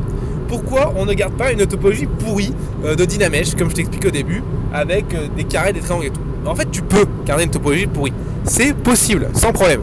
pourquoi 0.53 0.93
on 0.97 1.07
ne 1.07 1.15
garde 1.15 1.33
pas 1.33 1.51
une 1.51 1.65
topologie 1.65 2.05
pourrie 2.05 2.53
euh, 2.85 2.95
de 2.95 3.07
Dynamesh, 3.07 3.55
comme 3.55 3.71
je 3.71 3.77
t'explique 3.77 4.05
au 4.05 4.11
début, 4.11 4.43
avec 4.71 5.15
euh, 5.15 5.29
des 5.35 5.45
carrés, 5.45 5.73
des 5.73 5.81
triangles 5.81 6.05
et 6.05 6.11
tout? 6.11 6.21
En 6.45 6.55
fait, 6.55 6.71
tu 6.71 6.83
peux 6.83 7.07
garder 7.25 7.45
une 7.45 7.51
topologie 7.51 7.87
pourrie. 7.87 8.13
C'est 8.45 8.75
possible, 8.75 9.29
sans 9.33 9.51
problème. 9.53 9.81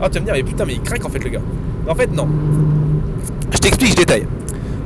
Ah, 0.00 0.08
tu 0.08 0.14
vas 0.14 0.20
me 0.20 0.24
dire, 0.26 0.34
mais 0.34 0.44
putain, 0.44 0.64
mais 0.64 0.74
il 0.74 0.82
craque 0.82 1.04
en 1.04 1.08
fait 1.08 1.24
le 1.24 1.30
gars. 1.30 1.40
En 1.88 1.96
fait, 1.96 2.14
non. 2.14 2.28
Je 3.50 3.58
t'explique, 3.58 3.90
je 3.90 3.96
détaille. 3.96 4.26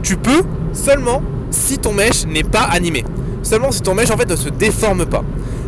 Tu 0.03 0.16
peux 0.16 0.42
seulement 0.72 1.22
si 1.51 1.77
ton 1.77 1.92
mesh 1.92 2.27
n'est 2.27 2.42
pas 2.42 2.62
animé. 2.62 3.05
Seulement 3.42 3.70
si 3.70 3.83
ton 3.83 3.94
mesh 3.94 4.11
en 4.11 4.16
fait 4.16 4.31
ne 4.31 4.37
se 4.37 4.48
déforme 4.48 5.05
pas. 5.05 5.25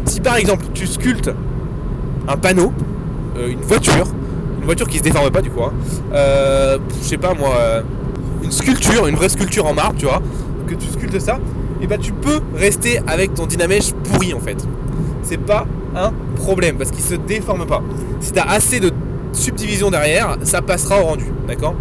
Si 0.06 0.22
par 0.22 0.36
exemple 0.36 0.64
tu 0.72 0.86
sculptes 0.86 1.30
un 2.28 2.36
panneau, 2.38 2.72
euh, 3.36 3.48
une 3.50 3.60
voiture, 3.60 4.06
une 4.64 4.68
voiture 4.68 4.88
qui 4.88 4.96
se 4.96 5.02
déforme 5.02 5.30
pas 5.30 5.42
du 5.42 5.50
coup, 5.50 5.62
hein, 5.62 5.74
je 6.10 7.06
sais 7.06 7.18
pas 7.18 7.34
moi, 7.34 7.82
une 8.42 8.50
sculpture, 8.50 9.06
une 9.06 9.14
vraie 9.14 9.28
sculpture 9.28 9.66
en 9.66 9.74
marbre, 9.74 9.96
tu 9.98 10.06
vois, 10.06 10.22
que 10.66 10.74
tu 10.74 10.86
sculptes 10.86 11.20
ça, 11.20 11.38
et 11.82 11.86
bah 11.86 11.98
tu 12.00 12.12
peux 12.12 12.40
rester 12.56 12.98
avec 13.06 13.34
ton 13.34 13.44
dynamèche 13.44 13.92
pourri 13.92 14.32
en 14.32 14.40
fait. 14.40 14.56
C'est 15.22 15.36
pas 15.36 15.66
un 15.94 16.12
problème 16.36 16.76
parce 16.76 16.90
qu'il 16.90 17.04
se 17.04 17.14
déforme 17.14 17.66
pas. 17.66 17.82
Si 18.20 18.32
tu 18.32 18.38
as 18.38 18.48
assez 18.48 18.80
de 18.80 18.90
subdivision 19.34 19.90
derrière, 19.90 20.38
ça 20.44 20.62
passera 20.62 21.02
au 21.02 21.04
rendu, 21.04 21.26
d'accord? 21.46 21.74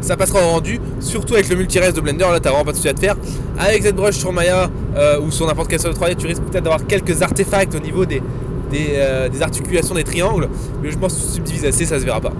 Ça 0.00 0.16
passera 0.16 0.40
au 0.46 0.50
rendu, 0.50 0.80
surtout 1.00 1.34
avec 1.34 1.50
le 1.50 1.56
multi-rest 1.56 1.94
de 1.94 2.00
Blender, 2.00 2.24
là 2.30 2.40
t'as 2.40 2.48
vraiment 2.48 2.64
pas 2.64 2.72
de 2.72 2.76
souci 2.76 2.88
à 2.88 2.94
te 2.94 3.00
faire. 3.00 3.16
Avec 3.58 3.82
ZBrush 3.86 4.16
sur 4.16 4.32
Maya 4.32 4.70
euh, 4.96 5.20
ou 5.20 5.30
sur 5.30 5.46
n'importe 5.46 5.68
quel 5.68 5.80
solide 5.80 5.98
3D, 5.98 6.16
tu 6.16 6.26
risques 6.26 6.42
peut-être 6.42 6.64
d'avoir 6.64 6.86
quelques 6.86 7.20
artefacts 7.20 7.74
au 7.74 7.80
niveau 7.80 8.06
des, 8.06 8.22
euh, 8.96 9.28
des, 9.28 9.42
articulations 9.42 9.94
des 9.94 10.04
triangles, 10.04 10.48
mais 10.82 10.90
je 10.90 10.98
pense 10.98 11.14
que 11.14 11.20
subdivises 11.20 11.64
assez, 11.64 11.84
ça 11.84 11.98
se 11.98 12.04
verra 12.04 12.20
pas. 12.20 12.32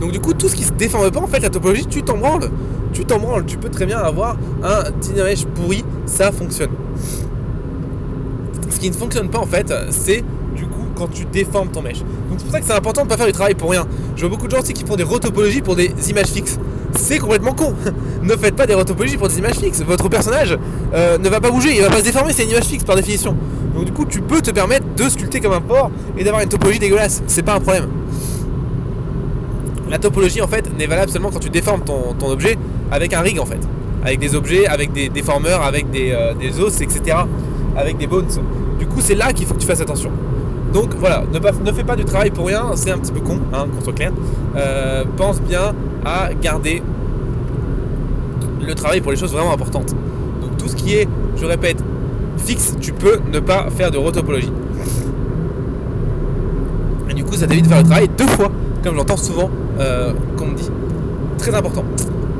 Donc 0.00 0.12
du 0.12 0.20
coup, 0.20 0.34
tout 0.34 0.48
ce 0.48 0.54
qui 0.54 0.64
se 0.64 0.72
déforme 0.72 1.10
pas, 1.10 1.20
en 1.20 1.26
fait, 1.26 1.40
la 1.40 1.50
topologie, 1.50 1.86
tu 1.86 2.02
t'en 2.02 2.18
branles. 2.18 2.50
Tu 2.92 3.04
t'en 3.04 3.18
branles. 3.18 3.46
Tu 3.46 3.56
peux 3.56 3.70
très 3.70 3.86
bien 3.86 3.98
avoir 3.98 4.36
un 4.62 4.90
Dynamesh 5.00 5.46
pourri, 5.46 5.84
ça 6.06 6.30
fonctionne. 6.30 6.70
Ce 8.68 8.78
qui 8.78 8.90
ne 8.90 8.94
fonctionne 8.94 9.28
pas, 9.28 9.38
en 9.38 9.46
fait, 9.46 9.72
c'est 9.90 10.22
du 10.54 10.66
coup 10.66 10.84
quand 10.94 11.08
tu 11.08 11.24
déformes 11.24 11.68
ton 11.68 11.82
mesh. 11.82 12.00
Donc 12.00 12.38
c'est 12.38 12.44
pour 12.44 12.52
ça 12.52 12.60
que 12.60 12.66
c'est 12.66 12.72
important 12.72 13.02
de 13.02 13.06
ne 13.06 13.10
pas 13.10 13.16
faire 13.16 13.26
du 13.26 13.32
travail 13.32 13.54
pour 13.54 13.70
rien. 13.70 13.86
Je 14.16 14.20
vois 14.20 14.30
beaucoup 14.30 14.46
de 14.46 14.52
gens 14.52 14.60
aussi 14.60 14.72
qui 14.72 14.84
font 14.84 14.96
des 14.96 15.02
retopologies 15.02 15.62
pour 15.62 15.76
des 15.76 15.92
images 16.10 16.28
fixes. 16.28 16.58
C'est 16.96 17.18
complètement 17.18 17.52
con. 17.52 17.74
ne 18.22 18.36
faites 18.36 18.56
pas 18.56 18.66
des 18.66 18.74
retopologies 18.74 19.16
pour 19.16 19.28
des 19.28 19.38
images 19.38 19.56
fixes. 19.56 19.82
Votre 19.82 20.08
personnage 20.08 20.58
euh, 20.94 21.18
ne 21.18 21.28
va 21.28 21.40
pas 21.40 21.50
bouger, 21.50 21.74
il 21.76 21.82
va 21.82 21.90
pas 21.90 21.98
se 21.98 22.04
déformer, 22.04 22.32
c'est 22.32 22.44
une 22.44 22.50
image 22.50 22.64
fixe 22.64 22.84
par 22.84 22.96
définition. 22.96 23.36
Donc 23.74 23.84
du 23.84 23.92
coup, 23.92 24.04
tu 24.04 24.20
peux 24.20 24.40
te 24.40 24.50
permettre 24.50 24.86
de 24.96 25.08
sculpter 25.08 25.40
comme 25.40 25.52
un 25.52 25.60
porc 25.60 25.90
et 26.16 26.24
d'avoir 26.24 26.42
une 26.42 26.48
topologie 26.48 26.78
dégueulasse. 26.78 27.22
C'est 27.26 27.42
pas 27.42 27.54
un 27.54 27.60
problème. 27.60 27.88
La 29.90 29.98
topologie 29.98 30.40
en 30.40 30.48
fait 30.48 30.72
n'est 30.76 30.86
valable 30.86 31.10
seulement 31.10 31.30
quand 31.30 31.40
tu 31.40 31.50
déformes 31.50 31.82
ton, 31.82 32.14
objet 32.28 32.56
avec 32.90 33.12
un 33.12 33.20
rig 33.20 33.38
en 33.38 33.46
fait. 33.46 33.60
Avec 34.04 34.18
des 34.18 34.34
objets, 34.34 34.66
avec 34.66 34.92
des 34.92 35.08
déformeurs, 35.08 35.62
avec 35.62 35.90
des, 35.90 36.12
euh, 36.12 36.34
des 36.34 36.60
os, 36.60 36.80
etc. 36.80 37.16
Avec 37.76 37.96
des 37.98 38.06
bones. 38.06 38.26
Du 38.78 38.86
coup, 38.86 39.00
c'est 39.00 39.14
là 39.14 39.32
qu'il 39.32 39.46
faut 39.46 39.54
que 39.54 39.60
tu 39.60 39.66
fasses 39.66 39.80
attention. 39.80 40.10
Donc 40.74 40.92
voilà, 40.98 41.22
ne, 41.32 41.72
fais 41.72 41.84
pas 41.84 41.94
du 41.94 42.04
travail 42.04 42.30
pour 42.30 42.48
rien, 42.48 42.72
c'est 42.74 42.90
un 42.90 42.98
petit 42.98 43.12
peu 43.12 43.20
con, 43.20 43.38
hein, 43.52 43.66
qu'on 43.72 43.84
soit 43.84 43.92
clair. 43.92 44.10
Euh, 44.56 45.04
pense 45.16 45.40
bien 45.40 45.72
à 46.04 46.34
garder 46.34 46.82
le 48.60 48.74
travail 48.74 49.00
pour 49.00 49.12
les 49.12 49.16
choses 49.16 49.32
vraiment 49.32 49.52
importantes. 49.52 49.94
Donc 50.42 50.56
tout 50.58 50.66
ce 50.66 50.74
qui 50.74 50.96
est, 50.96 51.08
je 51.36 51.46
répète, 51.46 51.78
fixe, 52.38 52.74
tu 52.80 52.92
peux 52.92 53.20
ne 53.32 53.38
pas 53.38 53.70
faire 53.70 53.92
de 53.92 53.98
rotopologie. 53.98 54.50
Et 57.08 57.14
du 57.14 57.22
coup, 57.22 57.34
ça 57.34 57.46
t'évite 57.46 57.66
de 57.66 57.68
faire 57.68 57.78
le 57.78 57.84
travail 57.84 58.10
deux 58.18 58.26
fois, 58.26 58.50
comme 58.82 58.96
j'entends 58.96 59.16
souvent 59.16 59.50
euh, 59.78 60.12
qu'on 60.36 60.46
me 60.46 60.56
dit. 60.56 60.70
Très 61.38 61.54
important. 61.54 61.84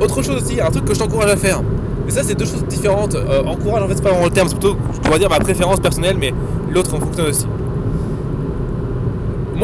Autre 0.01 0.23
chose 0.23 0.43
aussi, 0.43 0.61
un 0.61 0.73
truc 0.73 0.87
que 0.87 0.95
je 0.95 0.99
t'encourage 0.99 1.31
à 1.31 1.37
faire. 1.37 1.63
Mais 2.05 2.11
ça, 2.11 2.25
c'est 2.25 2.35
deux 2.35 2.47
choses 2.47 2.65
différentes. 2.65 3.15
Euh, 3.15 3.45
encourage, 3.45 3.85
en 3.85 3.87
fait, 3.87 3.95
c'est 3.95 4.03
pas 4.03 4.11
vraiment 4.11 4.25
le 4.25 4.33
terme, 4.33 4.49
c'est 4.49 4.59
plutôt, 4.59 4.77
je 5.05 5.09
dois 5.09 5.21
dire, 5.21 5.31
ma 5.31 5.39
préférence 5.39 5.79
personnelle, 5.79 6.17
mais 6.19 6.35
l'autre 6.73 6.93
en 6.97 6.99
fonctionne 6.99 7.29
aussi 7.29 7.47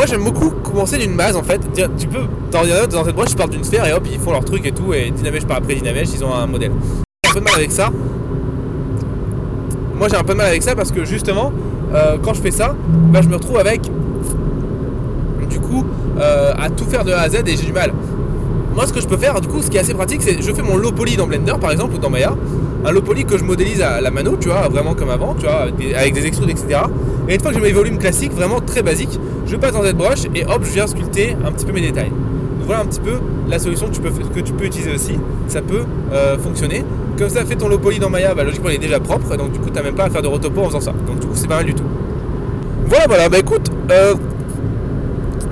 moi 0.01 0.07
j'aime 0.07 0.25
beaucoup 0.25 0.49
commencer 0.49 0.97
d'une 0.97 1.15
base 1.15 1.37
en 1.37 1.43
fait. 1.43 1.61
Tu 1.99 2.07
peux, 2.07 2.23
dans, 2.51 3.05
cette 3.05 3.15
boîte, 3.15 3.29
je 3.29 3.37
parle 3.37 3.51
d'une 3.51 3.65
sphère 3.65 3.85
et 3.87 3.93
hop, 3.93 4.03
ils 4.11 4.19
font 4.19 4.33
leur 4.33 4.43
truc 4.47 4.65
et 4.65 4.73
tout, 4.73 4.95
et 4.95 5.11
Dynamèche 5.11 5.45
par 5.45 5.59
après 5.59 5.75
Dynamèche, 5.75 6.09
ils 6.15 6.25
ont 6.25 6.33
un 6.33 6.47
modèle. 6.47 6.73
J'ai 7.23 7.29
un 7.29 7.35
peu 7.35 7.41
de 7.41 7.45
mal 7.45 7.55
avec 7.57 7.71
ça. 7.71 7.91
Moi 9.95 10.09
j'ai 10.09 10.17
un 10.17 10.23
peu 10.23 10.33
de 10.33 10.39
mal 10.39 10.47
avec 10.47 10.63
ça 10.63 10.75
parce 10.75 10.91
que 10.91 11.05
justement, 11.05 11.53
euh, 11.93 12.17
quand 12.23 12.33
je 12.33 12.41
fais 12.41 12.51
ça, 12.51 12.75
bah, 13.13 13.21
je 13.23 13.29
me 13.29 13.35
retrouve 13.35 13.59
avec 13.59 13.83
du 15.51 15.61
coup 15.61 15.85
euh, 16.19 16.55
à 16.59 16.71
tout 16.71 16.87
faire 16.87 17.05
de 17.05 17.13
A 17.13 17.21
à 17.21 17.29
Z 17.29 17.43
et 17.47 17.57
j'ai 17.59 17.67
du 17.67 17.75
mal. 17.75 17.93
Moi 18.75 18.87
ce 18.87 18.95
que 18.95 19.03
je 19.03 19.07
peux 19.07 19.19
faire, 19.19 19.39
du 19.43 19.49
coup, 19.49 19.61
ce 19.61 19.69
qui 19.69 19.77
est 19.77 19.81
assez 19.81 19.93
pratique, 19.93 20.23
c'est 20.23 20.41
je 20.41 20.51
fais 20.51 20.63
mon 20.63 20.79
low 20.79 20.93
poly 20.93 21.17
dans 21.19 21.27
Blender 21.27 21.57
par 21.61 21.73
exemple 21.73 21.97
ou 21.97 21.99
dans 21.99 22.09
Maya 22.09 22.35
un 22.85 22.93
low 22.93 23.03
poly 23.03 23.25
que 23.25 23.37
je 23.37 23.45
modélise 23.45 23.83
à 23.83 24.01
la 24.01 24.11
mano, 24.11 24.39
tu 24.41 24.49
vois, 24.49 24.69
vraiment 24.69 24.95
comme 24.95 25.11
avant, 25.11 25.35
tu 25.35 25.43
vois, 25.43 25.67
avec 25.95 26.15
des, 26.15 26.27
extrudes, 26.27 26.49
etc. 26.49 26.81
Et 27.31 27.35
une 27.35 27.41
fois 27.41 27.53
que 27.53 27.59
j'ai 27.59 27.63
mes 27.63 27.73
volumes 27.73 27.99
classiques, 27.99 28.33
vraiment 28.33 28.61
très 28.61 28.83
basiques, 28.83 29.21
je 29.47 29.55
passe 29.55 29.73
dans 29.73 29.85
ZBrush 29.85 30.25
et 30.35 30.45
hop, 30.45 30.65
je 30.65 30.73
viens 30.73 30.89
sculpter 30.89 31.37
un 31.45 31.53
petit 31.53 31.65
peu 31.65 31.73
mes 31.73 31.81
détails. 31.81 32.11
Donc 32.11 32.67
voilà 32.67 32.81
un 32.81 32.87
petit 32.87 32.99
peu 32.99 33.21
la 33.49 33.61
solution 33.61 33.89
que 33.89 33.95
tu 33.95 34.01
peux, 34.01 34.43
tu 34.43 34.67
utiliser 34.67 34.93
aussi. 34.93 35.15
Ça 35.47 35.63
peut 35.63 35.85
euh, 36.13 36.37
fonctionner. 36.39 36.85
Comme 37.17 37.29
ça, 37.29 37.45
fait 37.45 37.55
ton 37.55 37.69
low 37.69 37.79
dans 38.01 38.11
Maya, 38.11 38.35
bah, 38.35 38.43
logiquement 38.43 38.71
il 38.71 38.75
est 38.75 38.79
déjà 38.79 38.99
propre, 38.99 39.37
donc 39.37 39.53
du 39.53 39.61
coup, 39.61 39.71
t'as 39.71 39.83
même 39.83 39.95
pas 39.95 40.05
à 40.05 40.11
faire 40.11 40.23
de 40.23 40.27
rotopo 40.27 40.61
en 40.63 40.67
faisant 40.67 40.81
ça. 40.81 40.93
Donc 41.07 41.21
du 41.21 41.27
coup, 41.29 41.35
c'est 41.35 41.47
pas 41.47 41.57
mal 41.57 41.67
du 41.67 41.75
tout. 41.75 41.85
Voilà, 42.87 43.07
voilà, 43.07 43.29
bah 43.29 43.39
écoute, 43.39 43.71
euh, 43.93 44.15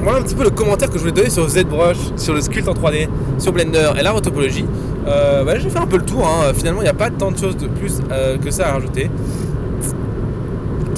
voilà 0.01 0.19
un 0.19 0.23
petit 0.23 0.35
peu 0.35 0.43
le 0.43 0.51
commentaire 0.51 0.89
que 0.89 0.95
je 0.95 1.01
voulais 1.01 1.13
donner 1.13 1.31
sur 1.31 1.49
ZBrush, 1.49 1.99
sur 2.17 2.35
le 2.35 2.41
sculpt 2.41 2.69
en 2.69 2.75
3D, 2.75 3.09
sur 3.39 3.53
Blender 3.53 3.93
et 3.99 4.03
la 4.03 4.11
rotopologie. 4.11 4.65
Euh, 5.07 5.45
bah, 5.45 5.59
j'ai 5.59 5.71
fait 5.71 5.79
un 5.79 5.87
peu 5.87 5.99
le 5.99 6.05
tour. 6.05 6.27
Hein. 6.27 6.53
Finalement, 6.55 6.81
il 6.81 6.85
n'y 6.85 6.91
a 6.91 6.95
pas 6.95 7.11
tant 7.11 7.31
de 7.31 7.39
choses 7.39 7.57
de 7.57 7.67
plus 7.67 8.01
euh, 8.11 8.37
que 8.39 8.51
ça 8.51 8.69
à 8.69 8.73
rajouter. 8.73 9.11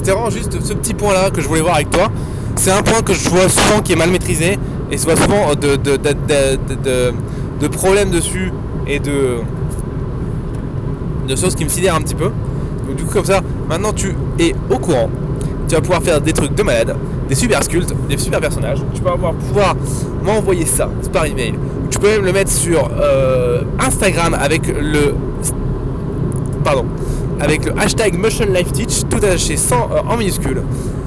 C'était 0.01 0.13
vraiment 0.13 0.31
juste 0.31 0.59
ce 0.63 0.73
petit 0.73 0.95
point 0.95 1.13
là 1.13 1.29
que 1.29 1.43
je 1.43 1.47
voulais 1.47 1.61
voir 1.61 1.75
avec 1.75 1.91
toi. 1.91 2.11
C'est 2.57 2.71
un 2.71 2.81
point 2.83 3.03
que 3.03 3.13
je 3.13 3.29
vois 3.29 3.51
souvent 3.51 3.83
qui 3.83 3.93
est 3.93 3.97
mal 3.97 4.11
maîtrisé 4.11 4.59
et 4.91 4.97
je 4.97 5.03
vois 5.03 5.15
souvent 5.15 5.55
de, 5.55 5.77
de, 5.77 7.69
problèmes 7.69 8.09
dessus 8.09 8.51
et 8.87 8.99
de, 8.99 9.41
de 11.29 11.37
choses 11.37 11.55
qui 11.55 11.65
me 11.65 11.69
sidèrent 11.69 11.97
un 11.97 12.01
petit 12.01 12.15
peu. 12.15 12.31
Donc, 12.87 12.97
du 12.97 13.05
coup, 13.05 13.13
comme 13.13 13.27
ça, 13.27 13.43
maintenant 13.69 13.93
tu 13.93 14.17
es 14.39 14.55
au 14.71 14.79
courant. 14.79 15.11
Tu 15.69 15.75
vas 15.75 15.83
pouvoir 15.83 16.03
faire 16.03 16.19
des 16.19 16.33
trucs 16.33 16.55
de 16.55 16.63
malade, 16.63 16.97
des 17.29 17.35
super 17.35 17.63
sculptes, 17.63 17.95
des 18.09 18.17
super 18.17 18.41
personnages. 18.41 18.81
Tu 18.95 19.03
vas 19.03 19.13
pouvoir 19.13 19.77
m'envoyer 20.25 20.65
ça 20.65 20.89
par 21.13 21.27
email 21.27 21.55
tu 21.91 21.99
peux 21.99 22.09
même 22.09 22.25
le 22.25 22.33
mettre 22.33 22.51
sur 22.51 22.89
euh, 22.99 23.63
Instagram 23.79 24.35
avec 24.41 24.63
le 24.69 25.15
pardon 26.65 26.87
avec 27.41 27.65
le 27.65 27.73
hashtag 27.79 28.19
Motion 28.19 28.47
Life 28.47 28.73
Teach 28.73 29.03
tout 29.09 29.17
attaché 29.19 29.57
sans, 29.57 29.89
euh, 29.91 30.01
en 30.09 30.17
minuscule. 30.17 30.63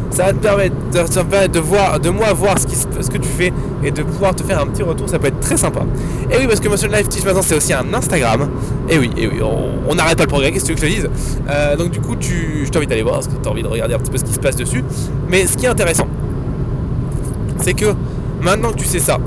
Ça 0.10 0.26
va 0.26 0.34
te 0.34 0.38
permettre 0.38 0.76
de, 0.92 1.48
de, 1.48 1.60
voir, 1.60 2.00
de 2.00 2.10
moi 2.12 2.34
voir 2.34 2.60
ce, 2.60 2.68
qui, 2.68 2.76
ce 2.76 3.10
que 3.10 3.18
tu 3.18 3.28
fais 3.28 3.52
et 3.84 3.90
de 3.90 4.04
pouvoir 4.04 4.36
te 4.36 4.44
faire 4.44 4.62
un 4.62 4.68
petit 4.68 4.84
retour. 4.84 5.10
Ça 5.10 5.18
peut 5.18 5.28
être 5.28 5.40
très 5.40 5.58
sympa. 5.58 5.82
Et 6.32 6.38
oui, 6.38 6.46
parce 6.46 6.60
que 6.60 6.68
Motion 6.70 6.88
Life 6.90 7.10
Teach 7.10 7.26
maintenant 7.26 7.42
c'est 7.42 7.56
aussi 7.56 7.74
un 7.74 7.92
Instagram. 7.94 8.48
Et 8.90 9.00
oui, 9.00 9.10
et 9.18 9.28
oui, 9.28 9.40
on 9.42 9.96
n'arrête 9.96 10.18
pas 10.18 10.24
le 10.26 10.30
progrès. 10.30 10.52
Qu'est-ce 10.52 10.66
que 10.66 10.74
tu 10.74 10.82
veux 10.82 10.88
que 10.88 10.94
je 10.96 11.02
te 11.02 11.08
dise? 11.08 11.10
Euh, 11.50 11.76
Donc 11.76 11.90
du 11.90 12.00
coup, 12.00 12.16
tu, 12.16 12.64
je 12.66 12.70
t'invite 12.70 12.92
à 12.92 12.94
aller 12.94 13.02
voir 13.02 13.16
parce 13.16 13.28
que 13.28 13.34
tu 13.42 13.48
as 13.48 13.52
envie 13.52 13.64
de 13.64 13.68
regarder 13.68 13.96
un 13.96 13.98
petit 14.00 14.12
peu 14.12 14.18
ce 14.18 14.24
qui 14.24 14.34
se 14.34 14.40
passe 14.40 14.56
dessus. 14.56 14.84
Mais 15.30 15.48
ce 15.48 15.58
qui 15.58 15.66
est 15.66 15.70
intéressant, 15.70 16.08
c'est 17.60 17.74
que 17.74 17.94
maintenant 18.42 18.72
que 18.72 18.78
tu 18.78 18.86
sais 18.86 19.00
ça, 19.00 19.18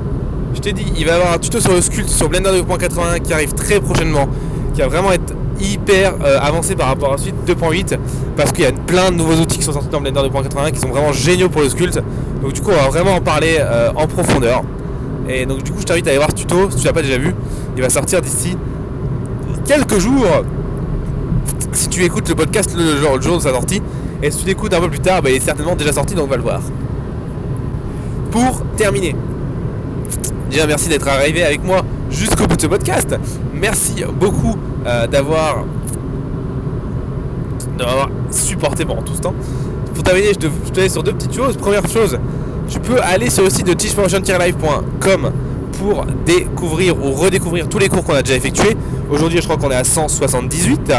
je 0.55 0.59
t'ai 0.61 0.71
dit, 0.73 0.85
il 0.97 1.05
va 1.05 1.11
y 1.11 1.15
avoir 1.15 1.33
un 1.33 1.37
tuto 1.37 1.59
sur 1.59 1.73
le 1.73 1.81
sculpt 1.81 2.09
sur 2.09 2.29
Blender 2.29 2.49
2.81 2.49 3.19
qui 3.21 3.33
arrive 3.33 3.53
très 3.53 3.79
prochainement, 3.79 4.27
qui 4.73 4.81
va 4.81 4.87
vraiment 4.87 5.11
être 5.11 5.33
hyper 5.59 6.15
euh, 6.23 6.39
avancé 6.39 6.75
par 6.75 6.87
rapport 6.87 7.09
à 7.09 7.11
la 7.13 7.17
suite 7.17 7.35
2.8 7.47 7.97
parce 8.35 8.51
qu'il 8.51 8.63
y 8.63 8.67
a 8.67 8.71
plein 8.71 9.11
de 9.11 9.15
nouveaux 9.15 9.35
outils 9.35 9.57
qui 9.57 9.63
sont 9.63 9.73
sortis 9.73 9.89
dans 9.89 10.01
Blender 10.01 10.21
2.81 10.21 10.71
qui 10.71 10.79
sont 10.79 10.89
vraiment 10.89 11.11
géniaux 11.11 11.49
pour 11.49 11.61
le 11.61 11.69
sculpt. 11.69 11.99
Donc 12.41 12.53
du 12.53 12.61
coup, 12.61 12.71
on 12.71 12.75
va 12.75 12.89
vraiment 12.89 13.15
en 13.15 13.21
parler 13.21 13.57
euh, 13.59 13.91
en 13.95 14.07
profondeur. 14.07 14.63
Et 15.29 15.45
donc 15.45 15.63
du 15.63 15.71
coup, 15.71 15.79
je 15.79 15.85
t'invite 15.85 16.07
à 16.07 16.11
aller 16.11 16.17
voir 16.17 16.29
ce 16.31 16.35
tuto 16.35 16.69
si 16.71 16.77
tu 16.77 16.85
l'as 16.85 16.93
pas 16.93 17.01
déjà 17.01 17.17
vu. 17.17 17.33
Il 17.75 17.81
va 17.81 17.89
sortir 17.89 18.21
d'ici 18.21 18.57
quelques 19.65 19.99
jours. 19.99 20.25
Si 21.71 21.89
tu 21.89 22.03
écoutes 22.03 22.29
le 22.29 22.35
podcast 22.35 22.73
le 22.75 22.97
jour, 22.97 23.15
le 23.17 23.21
jour 23.21 23.37
de 23.37 23.41
sa 23.41 23.51
sortie, 23.51 23.81
et 24.23 24.31
si 24.31 24.39
tu 24.39 24.45
l'écoutes 24.47 24.73
un 24.73 24.79
peu 24.79 24.89
plus 24.89 24.99
tard, 24.99 25.21
bah, 25.21 25.29
il 25.29 25.35
est 25.35 25.39
certainement 25.39 25.75
déjà 25.75 25.93
sorti, 25.93 26.15
donc 26.15 26.25
on 26.25 26.29
va 26.29 26.37
le 26.37 26.41
voir. 26.41 26.61
Pour 28.31 28.63
terminer, 28.77 29.15
Déjà, 30.49 30.65
merci 30.65 30.87
d'être 30.87 31.07
arrivé 31.07 31.43
avec 31.43 31.63
moi 31.63 31.83
jusqu'au 32.09 32.47
bout 32.47 32.55
de 32.55 32.61
ce 32.61 32.67
podcast. 32.67 33.15
Merci 33.53 34.03
beaucoup 34.13 34.55
euh, 34.85 35.07
d'avoir 35.07 35.65
supporté 38.31 38.85
pendant 38.85 39.01
tout 39.03 39.13
ce 39.15 39.21
temps. 39.21 39.35
Pour 39.93 40.03
terminer, 40.03 40.29
je 40.33 40.39
te, 40.39 40.47
je 40.47 40.81
laisse 40.81 40.93
sur 40.93 41.03
deux 41.03 41.13
petites 41.13 41.33
choses. 41.33 41.57
Première 41.57 41.87
chose, 41.87 42.17
tu 42.69 42.79
peux 42.79 42.99
aller 43.01 43.29
sur 43.29 43.43
le 43.43 43.49
site 43.49 43.67
de 43.67 43.73
teachmotion-live.com 43.73 45.31
pour 45.79 46.05
découvrir 46.25 46.97
ou 46.97 47.11
redécouvrir 47.11 47.69
tous 47.69 47.79
les 47.79 47.87
cours 47.87 48.03
qu'on 48.03 48.13
a 48.13 48.21
déjà 48.21 48.35
effectués. 48.35 48.75
Aujourd'hui, 49.09 49.39
je 49.39 49.43
crois 49.47 49.57
qu'on 49.57 49.71
est 49.71 49.75
à 49.75 49.83
178. 49.83 50.93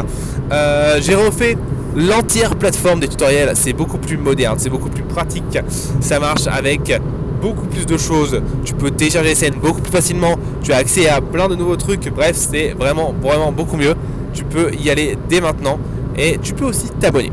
Euh, 0.51 0.99
j'ai 1.01 1.15
refait 1.15 1.57
l'entière 1.97 2.57
plateforme 2.57 3.01
des 3.01 3.09
tutoriels. 3.09 3.51
C'est 3.55 3.73
beaucoup 3.73 3.99
plus 3.99 4.17
moderne, 4.17 4.57
c'est 4.59 4.71
beaucoup 4.71 4.89
plus 4.89 5.03
pratique. 5.03 5.59
Ça 6.01 6.21
marche 6.21 6.47
avec 6.47 6.93
beaucoup 7.41 7.67
plus 7.67 7.87
de 7.87 7.97
choses. 7.97 8.41
Tu 8.65 8.75
peux 8.75 8.91
télécharger 8.91 9.31
les 9.31 9.35
scènes 9.35 9.55
beaucoup 9.55 9.81
plus 9.81 9.93
facilement. 9.93 10.37
Tu 10.63 10.73
as 10.73 10.77
accès 10.77 11.09
à 11.09 11.21
plein 11.21 11.49
de 11.49 11.55
nouveaux 11.55 11.77
trucs. 11.77 12.09
Bref, 12.15 12.37
c'est 12.37 12.73
vraiment, 12.79 13.15
vraiment 13.23 13.53
beaucoup 13.53 13.77
mieux. 13.77 13.95
Tu 14.33 14.45
peux 14.45 14.73
y 14.75 14.91
aller 14.91 15.17
dès 15.29 15.41
maintenant. 15.41 15.79
Et 16.17 16.39
tu 16.43 16.55
peux 16.55 16.67
aussi 16.67 16.89
t'abonner. 17.01 17.33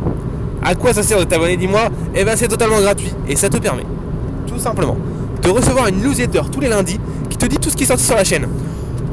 À 0.63 0.75
quoi 0.75 0.93
ça 0.93 1.03
sert 1.03 1.19
de 1.19 1.25
t'abonner, 1.25 1.57
dis-moi? 1.57 1.89
Eh 2.15 2.23
bien, 2.23 2.35
c'est 2.35 2.47
totalement 2.47 2.79
gratuit. 2.79 3.11
Et 3.27 3.35
ça 3.35 3.49
te 3.49 3.57
permet, 3.57 3.85
tout 4.47 4.59
simplement, 4.59 4.97
de 5.41 5.49
recevoir 5.49 5.87
une 5.87 6.01
newsletter 6.01 6.41
tous 6.51 6.59
les 6.59 6.69
lundis 6.69 6.99
qui 7.29 7.37
te 7.37 7.45
dit 7.45 7.57
tout 7.57 7.69
ce 7.69 7.75
qui 7.75 7.83
est 7.83 7.87
sorti 7.87 8.03
sur 8.03 8.15
la 8.15 8.23
chaîne. 8.23 8.47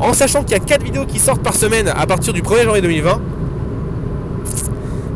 En 0.01 0.13
sachant 0.13 0.43
qu'il 0.43 0.53
y 0.53 0.55
a 0.55 0.65
4 0.65 0.83
vidéos 0.83 1.05
qui 1.07 1.19
sortent 1.19 1.43
par 1.43 1.55
semaine 1.55 1.89
à 1.89 2.07
partir 2.07 2.33
du 2.33 2.43
1er 2.43 2.65
janvier 2.65 2.83
2020, 2.83 3.21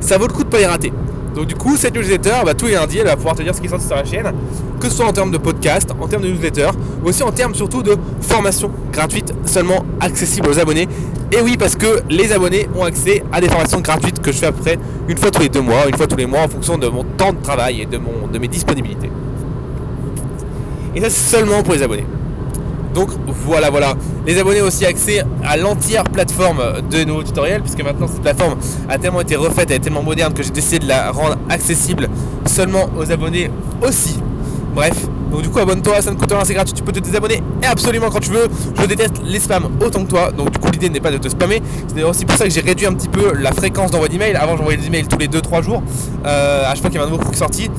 ça 0.00 0.18
vaut 0.18 0.26
le 0.26 0.32
coup 0.32 0.44
de 0.44 0.48
pas 0.48 0.58
les 0.58 0.66
rater. 0.66 0.92
Donc 1.34 1.46
du 1.46 1.54
coup, 1.54 1.76
cette 1.76 1.94
newsletter, 1.94 2.34
bah, 2.44 2.54
tous 2.54 2.66
les 2.66 2.74
lundis, 2.74 2.98
elle 2.98 3.06
va 3.06 3.16
pouvoir 3.16 3.34
te 3.34 3.42
dire 3.42 3.54
ce 3.54 3.60
qui 3.60 3.66
est 3.66 3.70
sorti 3.70 3.86
sur 3.86 3.96
la 3.96 4.04
chaîne 4.04 4.32
que 4.86 4.92
ce 4.92 4.98
soit 4.98 5.08
en 5.08 5.12
termes 5.12 5.32
de 5.32 5.38
podcast, 5.38 5.90
en 6.00 6.06
termes 6.06 6.22
de 6.22 6.28
newsletter, 6.28 6.68
aussi 7.04 7.22
en 7.24 7.32
termes 7.32 7.54
surtout 7.54 7.82
de 7.82 7.96
formation 8.20 8.70
gratuite 8.92 9.34
seulement 9.44 9.84
accessible 10.00 10.48
aux 10.48 10.58
abonnés. 10.60 10.86
Et 11.32 11.40
oui, 11.42 11.56
parce 11.58 11.74
que 11.74 12.02
les 12.08 12.32
abonnés 12.32 12.68
ont 12.76 12.84
accès 12.84 13.24
à 13.32 13.40
des 13.40 13.48
formations 13.48 13.80
gratuites 13.80 14.20
que 14.20 14.30
je 14.30 14.38
fais 14.38 14.46
après 14.46 14.78
une 15.08 15.16
fois 15.18 15.32
tous 15.32 15.42
les 15.42 15.48
deux 15.48 15.60
mois, 15.60 15.88
une 15.88 15.96
fois 15.96 16.06
tous 16.06 16.16
les 16.16 16.26
mois 16.26 16.42
en 16.42 16.48
fonction 16.48 16.78
de 16.78 16.86
mon 16.86 17.02
temps 17.02 17.32
de 17.32 17.42
travail 17.42 17.80
et 17.80 17.86
de, 17.86 17.98
mon, 17.98 18.28
de 18.32 18.38
mes 18.38 18.46
disponibilités. 18.46 19.10
Et 20.94 21.00
ça, 21.00 21.10
c'est 21.10 21.36
seulement 21.36 21.64
pour 21.64 21.74
les 21.74 21.82
abonnés. 21.82 22.06
Donc 22.94 23.10
voilà, 23.26 23.70
voilà. 23.70 23.94
Les 24.24 24.38
abonnés 24.38 24.62
ont 24.62 24.66
aussi 24.66 24.86
accès 24.86 25.22
à 25.44 25.56
l'entière 25.56 26.04
plateforme 26.04 26.62
de 26.88 27.02
nouveaux 27.02 27.24
tutoriels, 27.24 27.60
puisque 27.60 27.82
maintenant 27.82 28.06
cette 28.06 28.22
plateforme 28.22 28.56
a 28.88 28.98
tellement 28.98 29.20
été 29.20 29.34
refaite, 29.34 29.68
elle 29.70 29.78
est 29.78 29.80
tellement 29.80 30.04
moderne 30.04 30.32
que 30.32 30.44
j'ai 30.44 30.50
décidé 30.50 30.78
de 30.78 30.88
la 30.88 31.10
rendre 31.10 31.36
accessible 31.50 32.08
seulement 32.46 32.88
aux 32.96 33.10
abonnés 33.10 33.50
aussi. 33.82 34.20
Bref, 34.76 35.08
donc 35.30 35.40
du 35.40 35.48
coup 35.48 35.58
abonne-toi, 35.58 36.02
ça 36.02 36.10
ne 36.10 36.16
coûte 36.16 36.30
rien, 36.30 36.44
c'est 36.44 36.52
gratuit, 36.52 36.74
tu 36.74 36.82
peux 36.82 36.92
te 36.92 37.00
désabonner 37.00 37.42
absolument 37.66 38.10
quand 38.10 38.20
tu 38.20 38.30
veux. 38.30 38.46
Je 38.78 38.84
déteste 38.84 39.22
les 39.24 39.40
spams 39.40 39.70
autant 39.82 40.04
que 40.04 40.10
toi, 40.10 40.30
donc 40.30 40.50
du 40.50 40.58
coup 40.58 40.70
l'idée 40.70 40.90
n'est 40.90 41.00
pas 41.00 41.10
de 41.10 41.16
te 41.16 41.30
spammer. 41.30 41.62
C'est 41.88 42.02
aussi 42.02 42.26
pour 42.26 42.36
ça 42.36 42.44
que 42.44 42.50
j'ai 42.50 42.60
réduit 42.60 42.84
un 42.84 42.92
petit 42.92 43.08
peu 43.08 43.32
la 43.32 43.52
fréquence 43.52 43.90
d'envoi 43.90 44.08
d'email. 44.08 44.36
Avant 44.36 44.54
j'envoyais 44.58 44.76
des 44.76 44.88
emails 44.88 45.06
tous 45.06 45.16
les 45.16 45.28
2-3 45.28 45.62
jours. 45.62 45.82
Euh, 46.26 46.64
à 46.64 46.74
chaque 46.74 46.82
fois 46.82 46.90
qu'il 46.90 47.00
y 47.00 47.02
avait 47.02 47.08
un 47.08 47.10
nouveau 47.10 47.24
truc 47.24 47.36
sorti. 47.36 47.70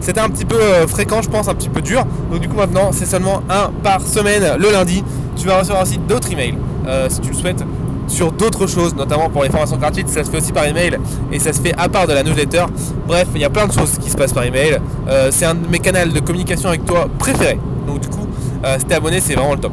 C'était 0.00 0.20
un 0.20 0.30
petit 0.30 0.46
peu 0.46 0.56
euh, 0.56 0.86
fréquent, 0.86 1.20
je 1.20 1.28
pense, 1.28 1.46
un 1.48 1.54
petit 1.54 1.68
peu 1.68 1.82
dur. 1.82 2.06
Donc 2.32 2.40
du 2.40 2.48
coup 2.48 2.56
maintenant 2.56 2.88
c'est 2.90 3.04
seulement 3.04 3.42
un 3.50 3.70
par 3.82 4.00
semaine 4.00 4.56
le 4.58 4.70
lundi. 4.72 5.04
Tu 5.36 5.46
vas 5.46 5.58
recevoir 5.58 5.82
aussi 5.82 5.98
d'autres 5.98 6.32
emails 6.32 6.56
euh, 6.88 7.10
si 7.10 7.20
tu 7.20 7.28
le 7.32 7.36
souhaites 7.36 7.62
sur 8.06 8.32
d'autres 8.32 8.66
choses, 8.66 8.94
notamment 8.94 9.28
pour 9.28 9.42
les 9.42 9.50
formations 9.50 9.76
gratuites, 9.76 10.08
ça 10.08 10.24
se 10.24 10.30
fait 10.30 10.38
aussi 10.38 10.52
par 10.52 10.64
email 10.66 10.98
et 11.32 11.38
ça 11.38 11.52
se 11.52 11.60
fait 11.60 11.74
à 11.76 11.88
part 11.88 12.06
de 12.06 12.12
la 12.12 12.22
newsletter. 12.22 12.64
Bref, 13.06 13.28
il 13.34 13.40
y 13.40 13.44
a 13.44 13.50
plein 13.50 13.66
de 13.66 13.72
choses 13.72 13.98
qui 13.98 14.10
se 14.10 14.16
passent 14.16 14.32
par 14.32 14.44
email. 14.44 14.78
Euh, 15.08 15.28
c'est 15.30 15.44
un 15.44 15.54
de 15.54 15.66
mes 15.68 15.78
canaux 15.78 16.12
de 16.12 16.20
communication 16.20 16.68
avec 16.68 16.84
toi 16.84 17.08
préférés. 17.18 17.58
Donc 17.86 18.00
du 18.00 18.08
coup, 18.08 18.26
euh, 18.64 18.76
si 18.78 18.84
t'es 18.84 18.94
abonné, 18.94 19.20
c'est 19.20 19.34
vraiment 19.34 19.54
le 19.54 19.60
top. 19.60 19.72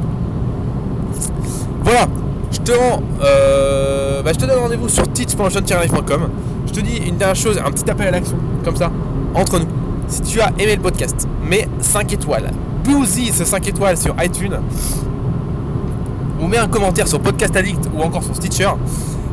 Voilà, 1.82 2.06
je 2.50 2.60
te 2.60 2.72
rends, 2.72 3.02
euh, 3.22 4.22
bah, 4.22 4.32
je 4.32 4.38
te 4.38 4.46
donne 4.46 4.58
rendez-vous 4.58 4.88
sur 4.88 5.06
teach.jeune-life.com. 5.08 6.28
Je 6.66 6.72
te 6.72 6.80
dis 6.80 6.96
une 6.96 7.16
dernière 7.16 7.36
chose, 7.36 7.60
un 7.64 7.70
petit 7.70 7.88
appel 7.90 8.08
à 8.08 8.10
l'action, 8.12 8.36
comme 8.64 8.76
ça, 8.76 8.90
entre 9.34 9.58
nous. 9.58 9.66
Si 10.08 10.22
tu 10.22 10.40
as 10.40 10.50
aimé 10.58 10.76
le 10.76 10.82
podcast, 10.82 11.26
mets 11.42 11.68
5 11.80 12.12
étoiles. 12.12 12.50
Bousille 12.84 13.32
ce 13.32 13.44
5 13.44 13.68
étoiles 13.68 13.96
sur 13.96 14.14
iTunes 14.22 14.58
ou 16.44 16.48
mets 16.48 16.58
un 16.58 16.68
commentaire 16.68 17.08
sur 17.08 17.20
Podcast 17.20 17.56
Addict 17.56 17.88
ou 17.94 18.02
encore 18.02 18.22
sur 18.22 18.36
Stitcher 18.36 18.68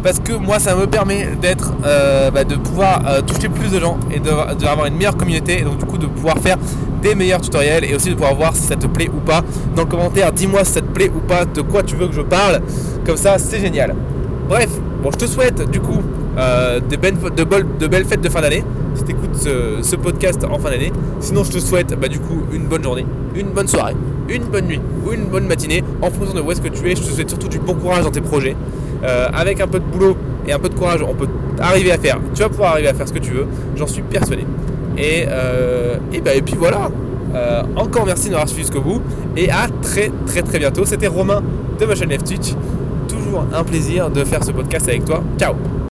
parce 0.02 0.20
que 0.20 0.32
moi 0.32 0.60
ça 0.60 0.76
me 0.76 0.88
permet 0.88 1.28
d'être 1.42 1.74
euh, 1.86 2.32
bah, 2.32 2.46
de 2.46 2.56
pouvoir 2.56 3.02
euh, 3.06 3.22
toucher 3.22 3.50
plus 3.50 3.70
de 3.70 3.80
gens 3.80 4.00
et 4.10 4.20
d'avoir 4.20 4.86
une 4.86 4.96
meilleure 4.96 5.18
communauté 5.18 5.60
et 5.60 5.64
donc 5.64 5.78
du 5.78 5.86
coup 5.86 5.98
de 5.98 6.08
pouvoir 6.08 6.38
faire 6.40 6.58
des 7.04 7.14
meilleurs 7.14 7.42
tutoriels 7.42 7.84
et 7.84 7.94
aussi 7.94 8.10
de 8.10 8.14
pouvoir 8.14 8.34
voir 8.36 8.56
si 8.56 8.64
ça 8.64 8.78
te 8.78 8.88
plaît 8.88 9.10
ou 9.10 9.20
pas 9.20 9.42
dans 9.76 9.84
le 9.84 9.90
commentaire. 9.90 10.32
Dis-moi 10.32 10.64
si 10.64 10.74
ça 10.74 10.82
te 10.82 10.86
plaît 10.86 11.12
ou 11.14 11.20
pas 11.20 11.46
de 11.46 11.62
quoi 11.62 11.84
tu 11.84 11.96
veux 11.96 12.08
que 12.08 12.14
je 12.14 12.22
parle. 12.22 12.62
Comme 13.06 13.18
ça 13.18 13.38
c'est 13.38 13.60
génial. 13.60 13.94
Bref 14.48 14.70
bon 15.04 15.12
je 15.12 15.18
te 15.18 15.26
souhaite 15.26 15.70
du 15.70 15.82
coup 15.82 16.02
euh, 16.38 16.80
de, 16.80 16.96
de, 16.96 17.88
belles 17.88 18.06
fêtes 18.06 18.22
de 18.22 18.30
fin 18.30 18.42
d'année 18.42 18.64
si 18.96 19.04
tu 19.04 19.12
écoutes 19.12 19.36
ce, 19.36 19.96
podcast 19.98 20.46
en 20.50 20.58
fin 20.60 20.70
d'année. 20.70 20.94
Sinon 21.20 21.44
je 21.44 21.52
te 21.52 21.60
souhaite 21.60 21.94
bah, 22.00 22.08
du 22.08 22.20
coup 22.20 22.44
une 22.54 22.68
bonne 22.68 22.84
journée 22.84 23.06
une 23.36 23.50
bonne 23.50 23.68
soirée 23.68 23.96
une 24.30 24.44
bonne 24.44 24.66
nuit 24.66 24.82
ou 25.06 25.12
une 25.12 25.26
bonne 25.26 25.48
matinée 25.48 25.84
en 26.02 26.10
fonction 26.10 26.34
de 26.34 26.42
où 26.42 26.52
est-ce 26.52 26.62
que 26.62 26.70
tu 26.70 26.90
es. 26.90 26.96
Je 26.96 27.02
te 27.02 27.08
souhaite 27.08 27.30
surtout 27.30 27.48
du 27.48 27.60
bon 27.60 27.74
courage 27.74 28.04
dans 28.04 28.12
tes 28.12 28.22
projets. 28.22 28.56
Euh, 29.04 29.28
avec 29.34 29.60
un 29.62 29.68
peu 29.68 29.80
de 29.80 29.86
boulot 29.86 30.16
et 30.48 30.54
un 30.54 30.60
peu 30.60 30.70
de 30.70 30.76
courage, 30.76 31.02
on 31.08 31.14
peut 31.14 31.28
arriver 31.60 31.92
à 31.92 31.98
faire. 31.98 32.20
Tu 32.34 32.42
vas 32.42 32.50
pouvoir 32.50 32.74
arriver 32.74 32.90
à 32.90 32.94
faire 32.94 33.08
ce 33.08 33.14
que 33.14 33.20
tu 33.20 33.32
veux. 33.32 33.48
J'en 33.76 33.88
suis 33.88 34.02
persuadé. 34.02 34.46
Et, 34.98 35.26
euh, 35.28 35.98
et 36.12 36.42
puis 36.42 36.56
voilà. 36.58 36.90
Euh, 37.34 37.64
encore 37.76 38.06
merci 38.06 38.26
de 38.26 38.32
m'avoir 38.32 38.48
suivi 38.48 38.64
jusqu'au 38.64 38.82
bout. 38.82 39.02
Et 39.38 39.50
à 39.50 39.68
très 39.82 40.12
très 40.26 40.42
très 40.42 40.60
bientôt. 40.60 40.86
C'était 40.86 41.08
Romain 41.08 41.42
de 41.80 41.86
ma 41.86 41.96
chaîne 41.96 42.12
Toujours 43.08 43.46
un 43.54 43.64
plaisir 43.64 44.10
de 44.10 44.24
faire 44.24 44.44
ce 44.44 44.52
podcast 44.52 44.88
avec 44.88 45.06
toi. 45.06 45.24
Ciao 45.40 45.56